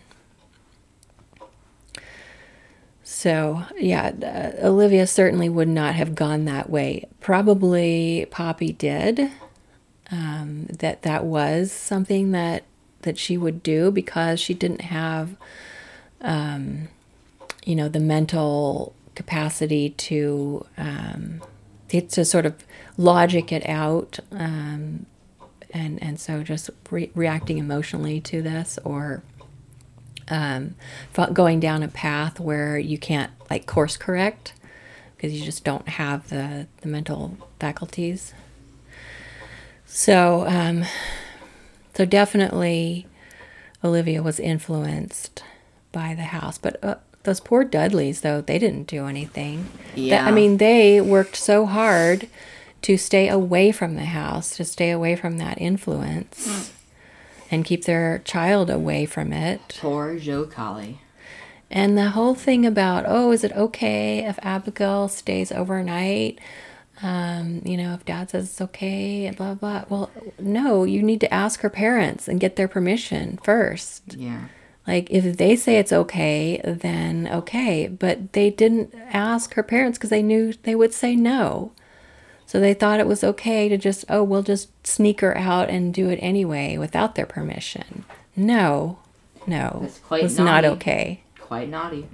[3.10, 4.12] so yeah
[4.62, 7.08] uh, olivia certainly would not have gone that way.
[7.22, 9.32] Probably poppy did
[10.12, 12.63] um, that that was something that
[13.04, 15.38] that she would do because she didn't have
[16.20, 16.89] um,
[17.65, 21.41] you know the mental capacity to um,
[21.89, 22.56] to sort of
[22.98, 25.06] logic it out um,
[25.74, 29.24] and and so just re- reacting emotionally to this or
[30.30, 30.76] um,
[31.34, 34.54] going down a path where you can't like course correct
[35.16, 38.34] because you just don't have the the mental faculties.
[39.86, 40.86] So um,
[41.94, 43.08] so definitely
[43.84, 45.44] olivia was influenced
[45.92, 49.68] by the house but uh, those poor dudleys though they didn't do anything.
[49.94, 50.26] That- Yeah.
[50.26, 52.28] i mean they worked so hard
[52.84, 56.72] to stay away from the house, to stay away from that influence,
[57.50, 59.78] and keep their child away from it.
[59.80, 61.00] Poor Joe Collie.
[61.70, 66.40] And the whole thing about, oh, is it okay if Abigail stays overnight?
[67.02, 69.86] Um, you know, if dad says it's okay, blah, blah.
[69.90, 74.16] Well, no, you need to ask her parents and get their permission first.
[74.16, 74.46] Yeah.
[74.88, 77.88] Like, if they say it's okay, then okay.
[77.88, 81.74] But they didn't ask her parents because they knew they would say no.
[82.48, 85.94] So they thought it was okay to just, oh, we'll just sneak her out and
[85.94, 88.06] do it anyway without their permission.
[88.36, 88.98] No,
[89.46, 89.80] no.
[89.82, 91.22] That's quite it was not okay.
[91.40, 92.08] Quite naughty.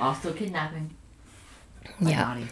[0.00, 0.90] Also kidnapping.
[1.98, 2.24] Quite Yeah.
[2.24, 2.46] Naughty.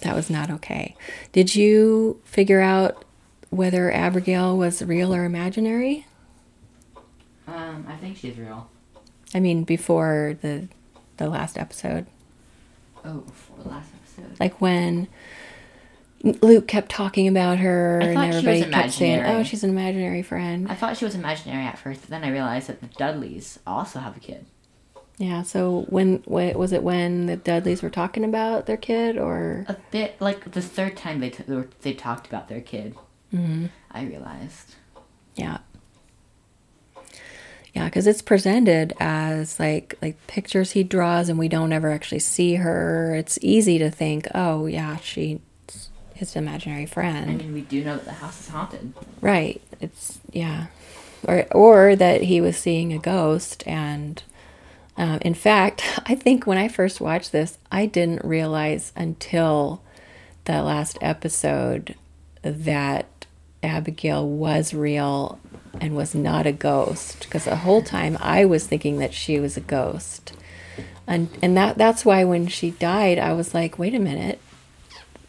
[0.00, 0.96] That was not okay.
[1.30, 3.04] Did you figure out
[3.50, 6.06] whether Abigail was real or imaginary?
[7.46, 8.68] Um, I think she's real.
[9.34, 10.68] I mean, before the
[11.18, 12.06] the last episode,
[13.04, 14.40] Oh, before the last episode.
[14.40, 15.06] like when
[16.22, 20.68] Luke kept talking about her and she everybody kept saying, "Oh, she's an imaginary friend."
[20.70, 23.98] I thought she was imaginary at first, but then I realized that the Dudleys also
[23.98, 24.46] have a kid.
[25.18, 25.42] Yeah.
[25.42, 29.76] So when wh- was it when the Dudleys were talking about their kid, or A
[29.90, 31.44] bit like the third time they t-
[31.80, 32.94] they, talked about their kid.
[33.34, 33.66] Mm-hmm.
[33.90, 34.74] I realized.
[35.34, 35.58] yeah,
[37.74, 42.18] yeah, because it's presented as like like pictures he draws, and we don't ever actually
[42.20, 43.14] see her.
[43.14, 45.38] It's easy to think, oh yeah, she's
[46.22, 47.30] his imaginary friend.
[47.30, 48.94] I mean, we do know that the house is haunted.
[49.20, 49.60] right?
[49.80, 50.66] It's yeah,
[51.26, 54.22] or or that he was seeing a ghost and.
[54.94, 59.80] Um, in fact, I think when I first watched this, I didn't realize until
[60.44, 61.94] the last episode
[62.42, 63.06] that
[63.62, 65.40] Abigail was real
[65.80, 67.20] and was not a ghost.
[67.20, 70.34] Because the whole time I was thinking that she was a ghost,
[71.06, 74.38] and and that that's why when she died, I was like, wait a minute,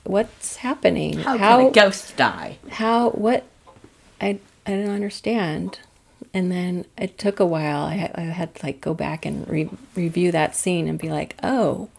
[0.04, 1.20] what's happening?
[1.20, 2.58] How, can a ghost die?
[2.70, 3.44] how what
[4.22, 5.80] I I don't understand.
[6.34, 7.82] And then it took a while.
[7.84, 11.36] I, I had to like go back and re- review that scene and be like,
[11.44, 11.90] oh,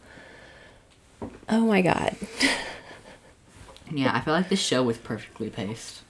[1.48, 2.16] oh my god,
[3.92, 6.00] Yeah, I feel like this show was perfectly paced.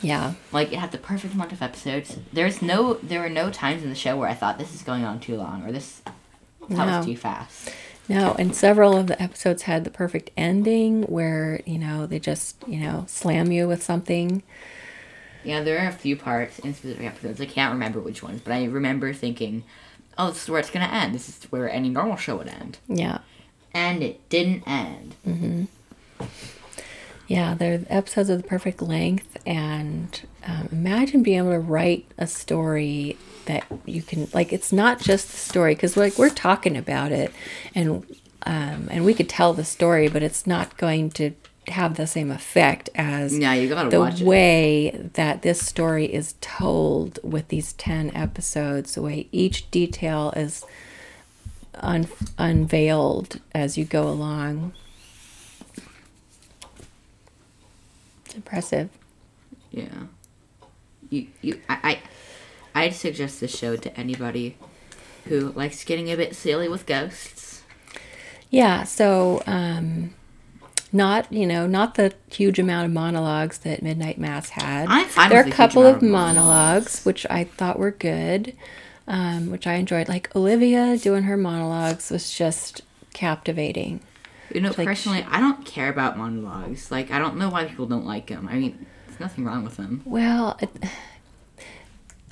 [0.00, 2.16] yeah, Like it had the perfect amount of episodes.
[2.32, 5.04] There's no, there were no times in the show where I thought this is going
[5.04, 6.98] on too long or this that No.
[6.98, 7.70] was too fast.
[8.08, 8.34] No.
[8.38, 12.78] And several of the episodes had the perfect ending where you know they just you
[12.80, 14.42] know slam you with something.
[15.44, 17.40] Yeah, there are a few parts in specific episodes.
[17.40, 19.62] I can't remember which ones, but I remember thinking,
[20.18, 21.14] "Oh, this is where it's gonna end.
[21.14, 23.18] This is where any normal show would end." Yeah,
[23.72, 25.14] And it didn't end.
[25.26, 25.64] Mm-hmm.
[27.28, 27.54] Yeah.
[27.54, 33.16] They're episodes of the perfect length, and um, imagine being able to write a story
[33.46, 34.52] that you can like.
[34.52, 37.32] It's not just the story because like we're talking about it,
[37.74, 38.04] and
[38.44, 41.32] um, and we could tell the story, but it's not going to
[41.68, 44.26] have the same effect as Yeah, you gotta the watch it.
[44.26, 50.64] way that this story is told with these 10 episodes the way each detail is
[51.74, 52.08] un-
[52.38, 54.72] unveiled as you go along
[58.38, 58.88] impressive
[59.70, 60.06] Yeah.
[61.10, 61.98] You, you, I,
[62.74, 64.56] I, I'd suggest this show to anybody
[65.24, 67.62] who likes getting a bit silly with ghosts.
[68.50, 70.14] yeah so um
[70.92, 74.86] not you know not the huge amount of monologues that midnight mass had
[75.30, 77.04] there are a couple of monologues.
[77.04, 78.54] which i thought were good
[79.06, 82.82] um, which i enjoyed like olivia doing her monologues was just
[83.12, 84.00] captivating
[84.54, 86.90] You know, Like, personally, I don't care about monologues.
[86.90, 88.48] Like, I don't know why people don't like them.
[88.50, 90.02] I mean, there's nothing wrong with them.
[90.04, 90.58] Well,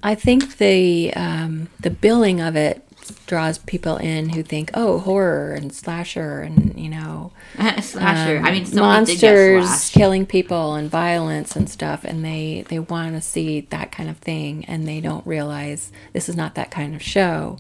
[0.03, 2.83] I think the um, the billing of it
[3.27, 7.33] draws people in who think, oh, horror and slasher and you know
[7.81, 8.39] Slasher.
[8.45, 13.21] I mean, um, monsters killing people and violence and stuff, and they they want to
[13.21, 17.03] see that kind of thing, and they don't realize this is not that kind of
[17.03, 17.59] show.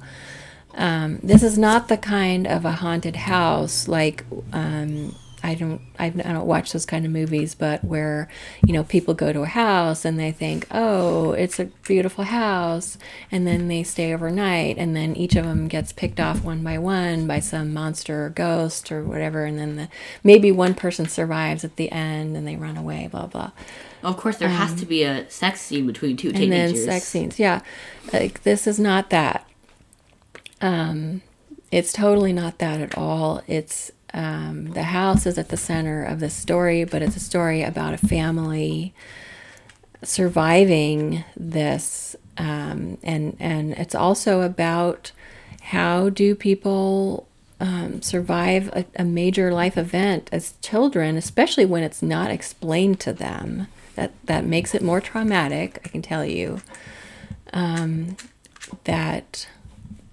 [0.76, 6.06] Um, this is not the kind of a haunted house like um, I don't I,
[6.06, 8.28] I don't watch those kind of movies, but where
[8.66, 12.98] you know people go to a house and they think, oh, it's a beautiful house,
[13.30, 16.78] and then they stay overnight, and then each of them gets picked off one by
[16.78, 19.88] one by some monster or ghost or whatever, and then the,
[20.24, 23.52] maybe one person survives at the end and they run away, blah blah
[24.02, 26.84] Of course, there has to be a sex scene between two Um, and then teenagers.
[26.84, 27.38] sex scenes.
[27.38, 27.60] Yeah,
[28.12, 29.46] like this is not that.
[30.60, 31.22] Um,
[31.70, 33.42] it's totally not that at all.
[33.46, 37.62] It's um, the house is at the center of the story, but it's a story
[37.62, 38.94] about a family
[40.02, 45.12] surviving this, um, and and it's also about
[45.60, 47.26] how do people
[47.60, 53.12] um, survive a, a major life event as children, especially when it's not explained to
[53.12, 53.66] them.
[53.96, 55.80] That that makes it more traumatic.
[55.84, 56.60] I can tell you
[57.52, 58.16] um,
[58.84, 59.48] that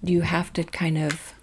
[0.04, 1.34] you have to kind of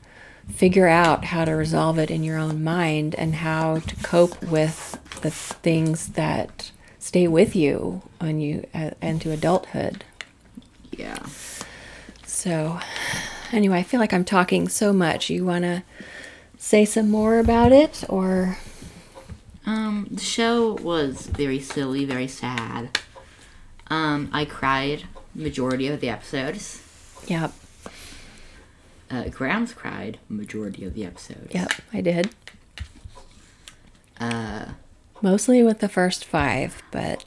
[0.50, 5.00] figure out how to resolve it in your own mind and how to cope with
[5.22, 10.04] the things that stay with you when you uh, into adulthood.
[10.92, 11.20] Yeah.
[12.26, 12.80] So,
[13.52, 15.30] anyway, I feel like I'm talking so much.
[15.30, 15.84] You want to
[16.58, 18.58] say some more about it, or
[19.66, 23.00] Um, the show was very silly, very sad.
[23.88, 25.04] Um, I cried
[25.36, 26.82] majority of the episodes.
[27.28, 27.54] yep,
[29.12, 31.54] Uh, Grams cried majority of the episodes.
[31.54, 32.30] yep, I did.
[34.20, 34.66] Uh,
[35.22, 37.26] Mostly with the first five, but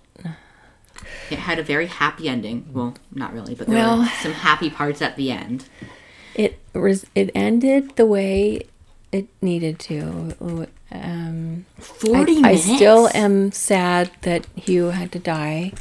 [1.30, 2.66] it had a very happy ending.
[2.72, 5.66] Well, not really, but there Well- were some happy parts at the end.
[6.34, 8.62] it was it ended the way
[9.12, 10.66] it needed to.
[10.90, 12.64] Um, I, Forty I minutes.
[12.64, 15.72] still am sad that Hugh had to die.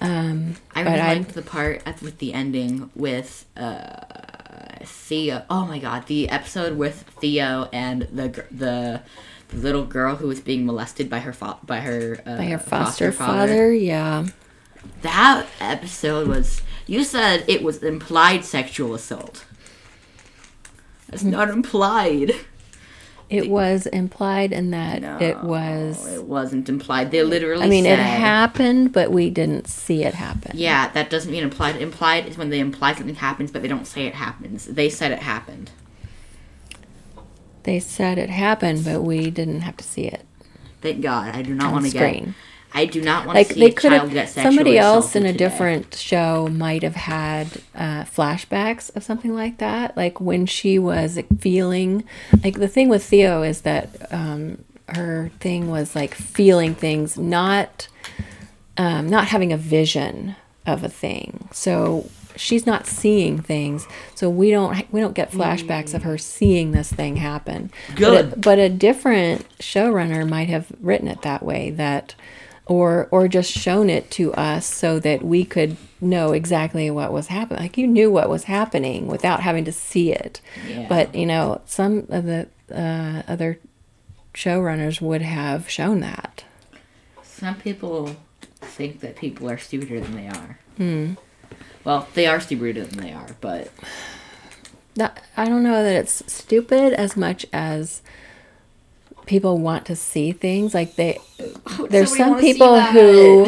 [0.00, 4.00] Um, I really I liked the part at, with the ending with uh,
[4.84, 5.44] Theo.
[5.50, 9.02] Oh my god, the episode with Theo and the the,
[9.48, 12.58] the little girl who was being molested by her fa- by her uh, by her
[12.58, 13.72] foster, father.
[13.72, 14.26] Yeah,
[15.02, 16.62] That episode was.
[16.86, 19.44] You said it was implied sexual assault.
[21.08, 22.32] That's not implied.
[23.32, 26.06] It was implied in that it was.
[26.06, 27.10] It wasn't implied.
[27.10, 27.64] They literally.
[27.64, 30.52] I mean, said, it happened, but we didn't see it happen.
[30.54, 31.76] Yeah, that doesn't mean implied.
[31.76, 34.66] Implied is when they imply something happens, but they don't say it happens.
[34.66, 35.70] They said it happened.
[37.62, 40.26] They said it happened, but we didn't have to see it.
[40.80, 41.34] Thank God.
[41.34, 42.28] I do not want to get.
[42.74, 44.28] I do not want Like to see they a could child get have.
[44.30, 45.38] sexually Somebody else in a today.
[45.38, 51.18] different show might have had uh, flashbacks of something like that, like when she was
[51.38, 52.04] feeling.
[52.42, 57.88] Like the thing with Theo is that um, her thing was like feeling things, not
[58.78, 60.34] um, not having a vision
[60.66, 61.48] of a thing.
[61.52, 63.86] So she's not seeing things.
[64.14, 67.70] So we don't we don't get flashbacks of her seeing this thing happen.
[67.98, 68.40] But a, Good.
[68.40, 72.14] but a different showrunner might have written it that way that
[72.66, 77.28] or or just shown it to us so that we could know exactly what was
[77.28, 77.62] happening.
[77.62, 80.40] Like you knew what was happening without having to see it.
[80.68, 80.86] Yeah.
[80.88, 83.58] But you know, some of the uh, other
[84.34, 86.44] showrunners would have shown that.
[87.22, 88.16] Some people
[88.60, 90.58] think that people are stupider than they are.
[90.76, 91.14] Hmm.
[91.84, 93.70] Well, they are stupider than they are, but
[94.94, 98.02] That, I don't know that it's stupid as much as
[99.26, 101.18] people want to see things like they
[101.88, 103.46] there's somebody some people who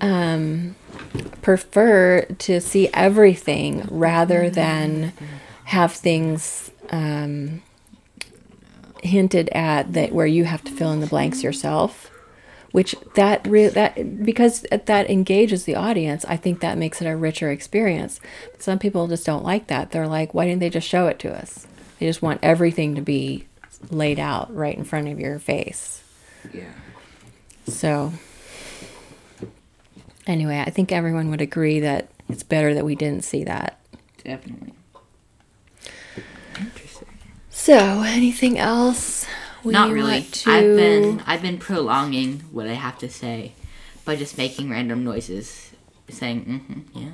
[0.00, 0.74] um,
[1.42, 5.12] prefer to see everything rather than
[5.64, 7.62] have things um,
[9.02, 12.10] hinted at that where you have to fill in the blanks yourself
[12.72, 17.16] which that re- that because that engages the audience i think that makes it a
[17.16, 18.20] richer experience.
[18.52, 19.90] But some people just don't like that.
[19.90, 21.66] They're like why didn't they just show it to us?
[21.98, 23.46] They just want everything to be
[23.90, 26.02] laid out right in front of your face
[26.52, 26.72] yeah.
[27.66, 28.12] so
[30.26, 33.78] anyway i think everyone would agree that it's better that we didn't see that
[34.22, 34.74] Definitely.
[36.58, 37.08] Interesting.
[37.48, 39.26] so anything else
[39.64, 40.22] we Not really.
[40.22, 43.52] to- I've been I've been prolonging what I have to say
[44.04, 45.70] by just making random noises,
[46.08, 47.08] saying mm-hmm, yeah.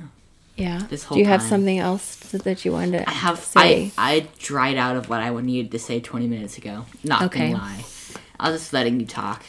[0.57, 3.05] Yeah this do whole you have something else that you wanted to say?
[3.07, 6.57] I have say I I dried out of what I needed to say 20 minutes
[6.57, 6.85] ago.
[7.03, 7.49] Not Okay.
[7.51, 7.85] gonna lie.
[8.39, 9.43] I was just letting you talk.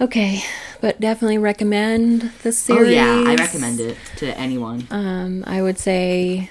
[0.00, 0.42] Okay,
[0.80, 2.88] but definitely recommend the series.
[2.88, 4.88] Oh yeah, I recommend it to anyone.
[4.90, 6.50] Um, I would say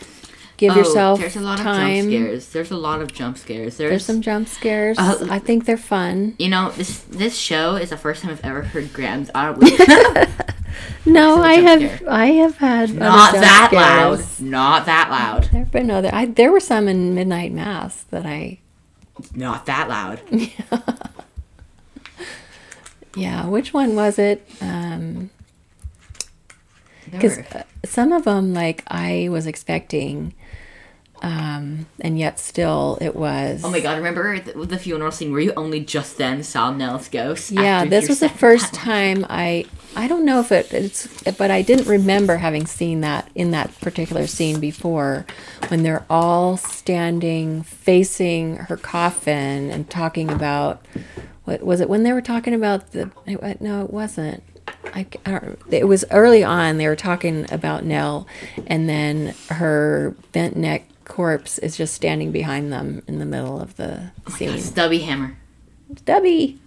[0.61, 2.03] give Oh, yourself There's a lot of time.
[2.09, 2.49] jump scares.
[2.49, 3.77] There's a lot of jump scares.
[3.77, 4.97] There's, There's some jump scares.
[4.99, 6.35] Uh, I think they're fun.
[6.39, 9.57] You know, this this show is the first time I've ever heard Graham's out.
[11.05, 12.09] No, I have scare.
[12.09, 14.23] I have had Not that loud.
[14.39, 15.49] Not that loud.
[15.51, 16.09] There've been other.
[16.13, 18.59] I, there were some in Midnight Mass that I.
[19.35, 20.21] Not that loud.
[23.15, 24.47] Yeah, which one was it?
[24.61, 25.40] Um, There
[27.11, 30.33] because were- some of them like I was expecting,
[31.21, 33.61] um, and yet still it was.
[33.63, 33.97] Oh my god!
[33.97, 37.51] Remember the, the funeral scene where you only just then saw Nell's ghost?
[37.51, 39.25] Yeah, this was the first time?
[39.29, 41.07] I I don't know if it, it's
[41.37, 45.25] but I didn't remember having seen that in that particular scene before
[45.67, 50.83] when they're all standing facing her coffin and talking about
[51.43, 54.41] what was it when they were talking about the it- no it wasn't
[54.93, 58.27] I, I it was early on they were talking about Nell
[58.67, 63.75] and then her bent neck corpse is just standing behind them in the middle of
[63.77, 64.57] the God, scene.
[64.59, 65.37] Stubby Hammer.
[65.97, 66.59] Stubby.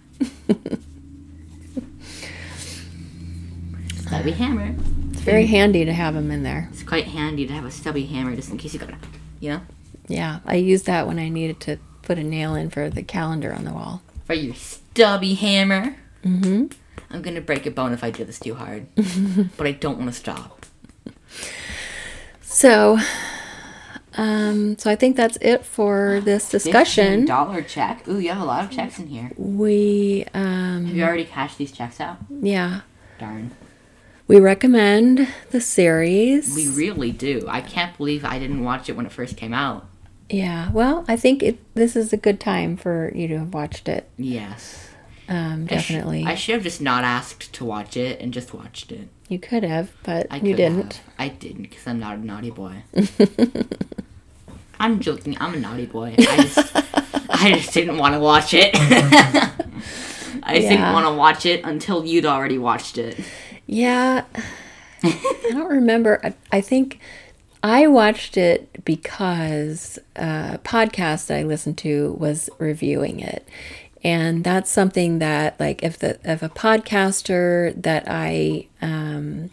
[4.01, 4.75] Stubby Hammer.
[5.11, 6.69] It's very handy to have him in there.
[6.71, 8.97] It's quite handy to have a stubby hammer just in case you gotta,
[9.39, 9.61] you know,
[10.07, 13.51] Yeah, I used that when I needed to put a nail in for the calendar
[13.53, 14.01] on the wall.
[14.25, 15.95] for your stubby hammer.
[16.23, 16.67] Mm-hmm.
[17.09, 18.87] I'm gonna break a bone if I do this too hard,
[19.57, 20.65] but I don't want to stop.
[22.41, 22.97] So,
[24.15, 27.25] um, so I think that's it for this discussion.
[27.25, 28.07] Dollar check.
[28.07, 29.31] Ooh, you have a lot of checks in here.
[29.35, 32.17] We, um, Have you already cashed these checks out?
[32.41, 32.81] yeah,
[33.19, 33.51] Darn.
[34.27, 36.55] we recommend the series.
[36.55, 37.45] We really do.
[37.47, 39.85] I can't believe I didn't watch it when it first came out.
[40.29, 41.59] yeah, well, I think it.
[41.75, 44.09] This is a good time for you to have watched it.
[44.17, 44.84] Yes.
[45.27, 48.53] Um, I sh- definitely, I should have just not asked to watch it and just
[48.53, 49.07] watched it.
[49.27, 50.93] you could have, but I you didn't.
[50.93, 51.03] have.
[51.17, 52.83] I didn't because I'm not a naughty boy.
[54.79, 55.37] I'm joking.
[55.39, 56.15] I'm a naughty boy.
[56.17, 56.75] I just,
[57.29, 58.71] I just didn't want to watch it.
[58.75, 63.17] I just didn't want to watch it until you'd already watched it.
[63.65, 64.25] Yeah.
[65.03, 66.19] I don't remember.
[66.23, 66.99] I, I think
[67.63, 73.47] I watched it because a podcast that I listened to was reviewing it.
[74.05, 79.49] And that's something that like if the if a podcaster that I um,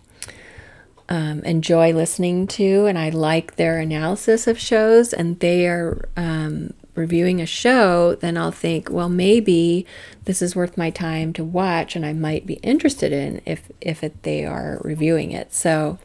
[1.08, 6.74] um, enjoy listening to and I like their analysis of shows and they are um,
[6.94, 9.86] reviewing a show, then I'll think, well, maybe
[10.26, 14.04] this is worth my time to watch, and I might be interested in if if
[14.04, 15.54] it, they are reviewing it.
[15.54, 15.98] So,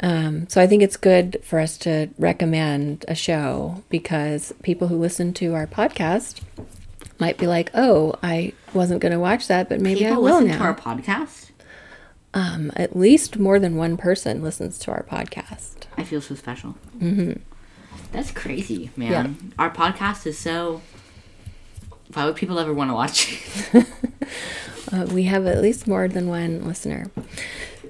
[0.00, 4.96] um, so I think it's good for us to recommend a show because people who
[4.98, 6.40] listen to our podcast
[7.18, 10.24] might be like, oh, I wasn't going to watch that, but maybe People I will
[10.24, 10.58] listen now.
[10.58, 11.50] to our podcast.
[12.34, 15.84] um, at least more than one person listens to our podcast.
[15.96, 16.76] I feel so special.
[16.98, 17.40] Mm-hmm.
[18.12, 19.10] That's crazy, man.
[19.10, 19.48] Yeah.
[19.58, 20.82] Our podcast is so.
[22.14, 23.40] Why would people ever want to watch?
[24.92, 27.10] Uh, we have at least more than one listener.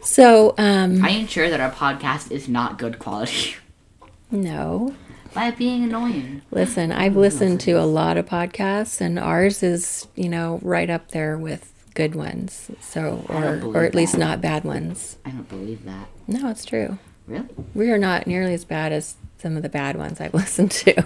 [0.03, 3.57] So, um, I ensure that our podcast is not good quality
[4.31, 4.95] no.
[5.37, 6.43] By being annoying.
[6.51, 11.13] Listen, I've listened to a lot of podcasts, and ours is, you know, right up
[11.13, 12.71] there with good ones.
[12.81, 14.19] So, or or at least that.
[14.19, 15.17] not bad ones.
[15.25, 16.09] I don't believe that.
[16.27, 16.99] No, it's true.
[17.27, 17.47] Really?
[17.75, 21.05] We are not nearly as bad as some of the bad ones I've listened to.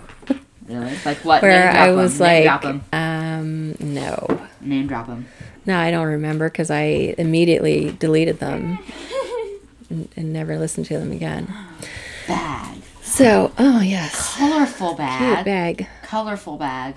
[0.66, 0.96] Really?
[1.04, 1.42] Like what?
[1.42, 1.96] Where Name drop I 'em.
[1.96, 2.82] was Name drop like, 'em.
[2.92, 5.26] um, no, Name drop them.
[5.66, 8.78] no, I don't remember because I immediately deleted them
[9.90, 11.52] and, and never listened to them again.
[13.20, 15.34] So, oh yes, Colorful bag.
[15.36, 15.86] cute bag.
[16.04, 16.94] Colorful bag.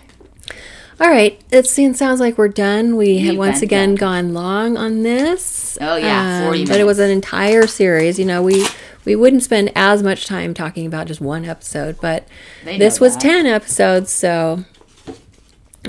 [1.01, 2.95] All right, it seems sounds like we're done.
[2.95, 3.95] We have We've once again done.
[4.29, 5.77] gone long on this.
[5.81, 8.17] Oh, yeah, 40 But it was an entire series.
[8.17, 8.65] You know, we
[9.03, 12.25] we wouldn't spend as much time talking about just one episode, but
[12.63, 13.21] this was that.
[13.21, 14.63] ten episodes, so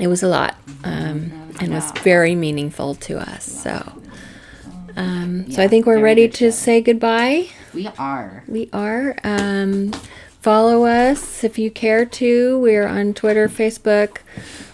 [0.01, 1.31] it was a lot, um,
[1.61, 3.45] and was very meaningful to us.
[3.45, 4.01] So,
[4.97, 6.49] um, so I think we're ready to show.
[6.49, 7.47] say goodbye.
[7.73, 8.43] We are.
[8.49, 9.15] We are.
[9.23, 9.93] Um,
[10.45, 12.59] follow us if you care to.
[12.59, 14.17] We're on Twitter, Facebook.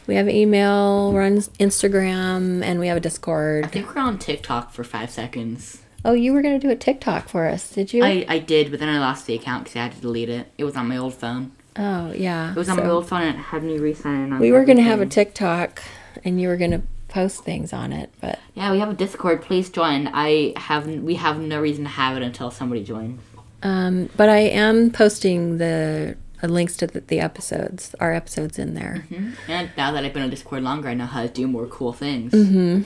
[0.06, 3.64] We have email, we're on Instagram, and we have a Discord.
[3.64, 5.82] I think we're on TikTok for five seconds.
[6.04, 8.04] Oh, you were going to do a TikTok for us, did you?
[8.04, 10.52] I, I did, but then I lost the account because I had to delete it.
[10.58, 11.54] It was on my old phone.
[11.78, 12.52] oh, yeah.
[12.52, 14.52] It was on So my old phone and it had me re-sign in on we
[14.52, 15.06] were going to have a.
[15.06, 15.82] TikTok,
[16.26, 19.42] and you were going to post things on it, but Yeah, we have a Discord.
[19.42, 20.10] Please join.
[20.14, 23.22] I have we have no reason to have it until somebody joins.
[23.64, 28.74] Um, but I am posting the uh, links to the, the episodes, our episodes in
[28.74, 29.06] there.
[29.48, 31.94] And now that I've been on Discord longer, I know how to do more cool
[31.94, 32.34] things.
[32.34, 32.84] Mm-hmm.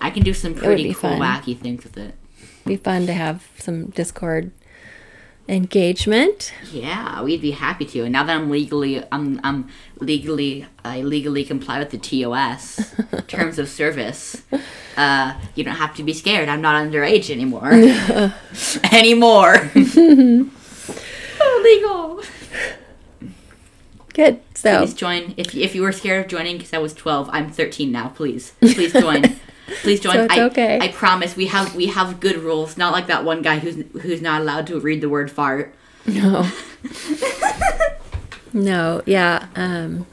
[0.00, 1.20] I can do some pretty cool, fun.
[1.20, 2.14] wacky things with it.
[2.66, 4.52] Be fun to have some Discord
[5.48, 6.52] engagement.
[6.72, 8.02] Yeah, we'd be happy to.
[8.02, 9.68] And now that I'm legally, I'm, I'm
[9.98, 12.94] legally, I legally comply with the TOS
[13.26, 14.42] terms of service.
[14.96, 16.48] Uh, you don't have to be scared.
[16.48, 17.72] I'm not underage anymore.
[18.92, 19.54] anymore.
[21.40, 22.22] oh, legal.
[24.12, 24.40] Good.
[24.54, 24.78] So.
[24.78, 25.34] Please join.
[25.36, 28.06] If if you were scared of joining because I was 12, I'm 13 now.
[28.10, 29.36] Please, please join.
[29.82, 30.14] Please join.
[30.14, 30.78] So it's I, okay.
[30.80, 32.76] I promise we have we have good rules.
[32.76, 35.74] Not like that one guy who's who's not allowed to read the word fart.
[36.06, 36.46] No.
[38.52, 39.46] no, yeah.
[39.56, 40.06] Um,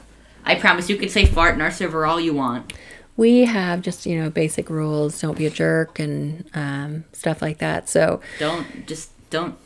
[0.44, 2.72] I promise you can say fart in our server all you want.
[3.16, 5.20] we have just, you know, basic rules.
[5.20, 7.88] Don't be a jerk and um, stuff like that.
[7.88, 9.56] So Don't just don't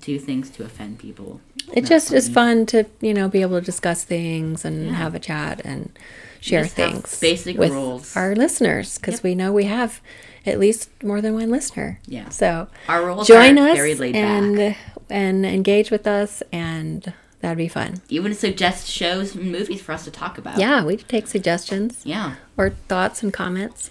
[0.00, 1.40] do things to offend people.
[1.72, 5.14] it Not just is fun to, you know, be able to discuss things and have
[5.14, 5.96] a chat and
[6.44, 8.16] share things basic with rules.
[8.16, 10.00] our listeners because we know we have
[10.46, 11.98] at least more than one listener.
[12.06, 12.28] Yeah.
[12.28, 14.76] So Our rules join are us very laid and back.
[15.08, 18.02] and engage with us and that'd be fun.
[18.10, 20.58] Even suggest shows and movies for us to talk about.
[20.58, 22.34] Yeah, we take suggestions Yeah.
[22.58, 23.90] or thoughts and comments.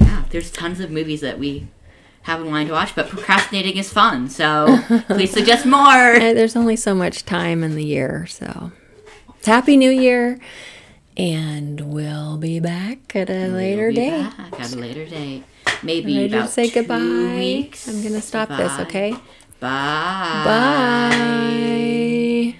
[0.00, 0.24] Yeah.
[0.30, 1.68] There's tons of movies that we
[2.22, 4.28] have in mind to watch, but procrastinating is fun.
[4.28, 4.78] So
[5.08, 6.14] please suggest more.
[6.16, 8.72] Uh, There's only so much time in the year, so
[9.44, 10.38] happy New Year,
[11.16, 14.36] and we'll be back at a later We'll be date.
[14.36, 15.44] back at a later date.
[15.82, 16.98] Maybe to about say two goodbye?
[17.38, 17.88] weeks.
[17.88, 19.12] I'm gonna stop this, okay?
[19.60, 20.42] Bye.
[20.44, 22.42] Bye.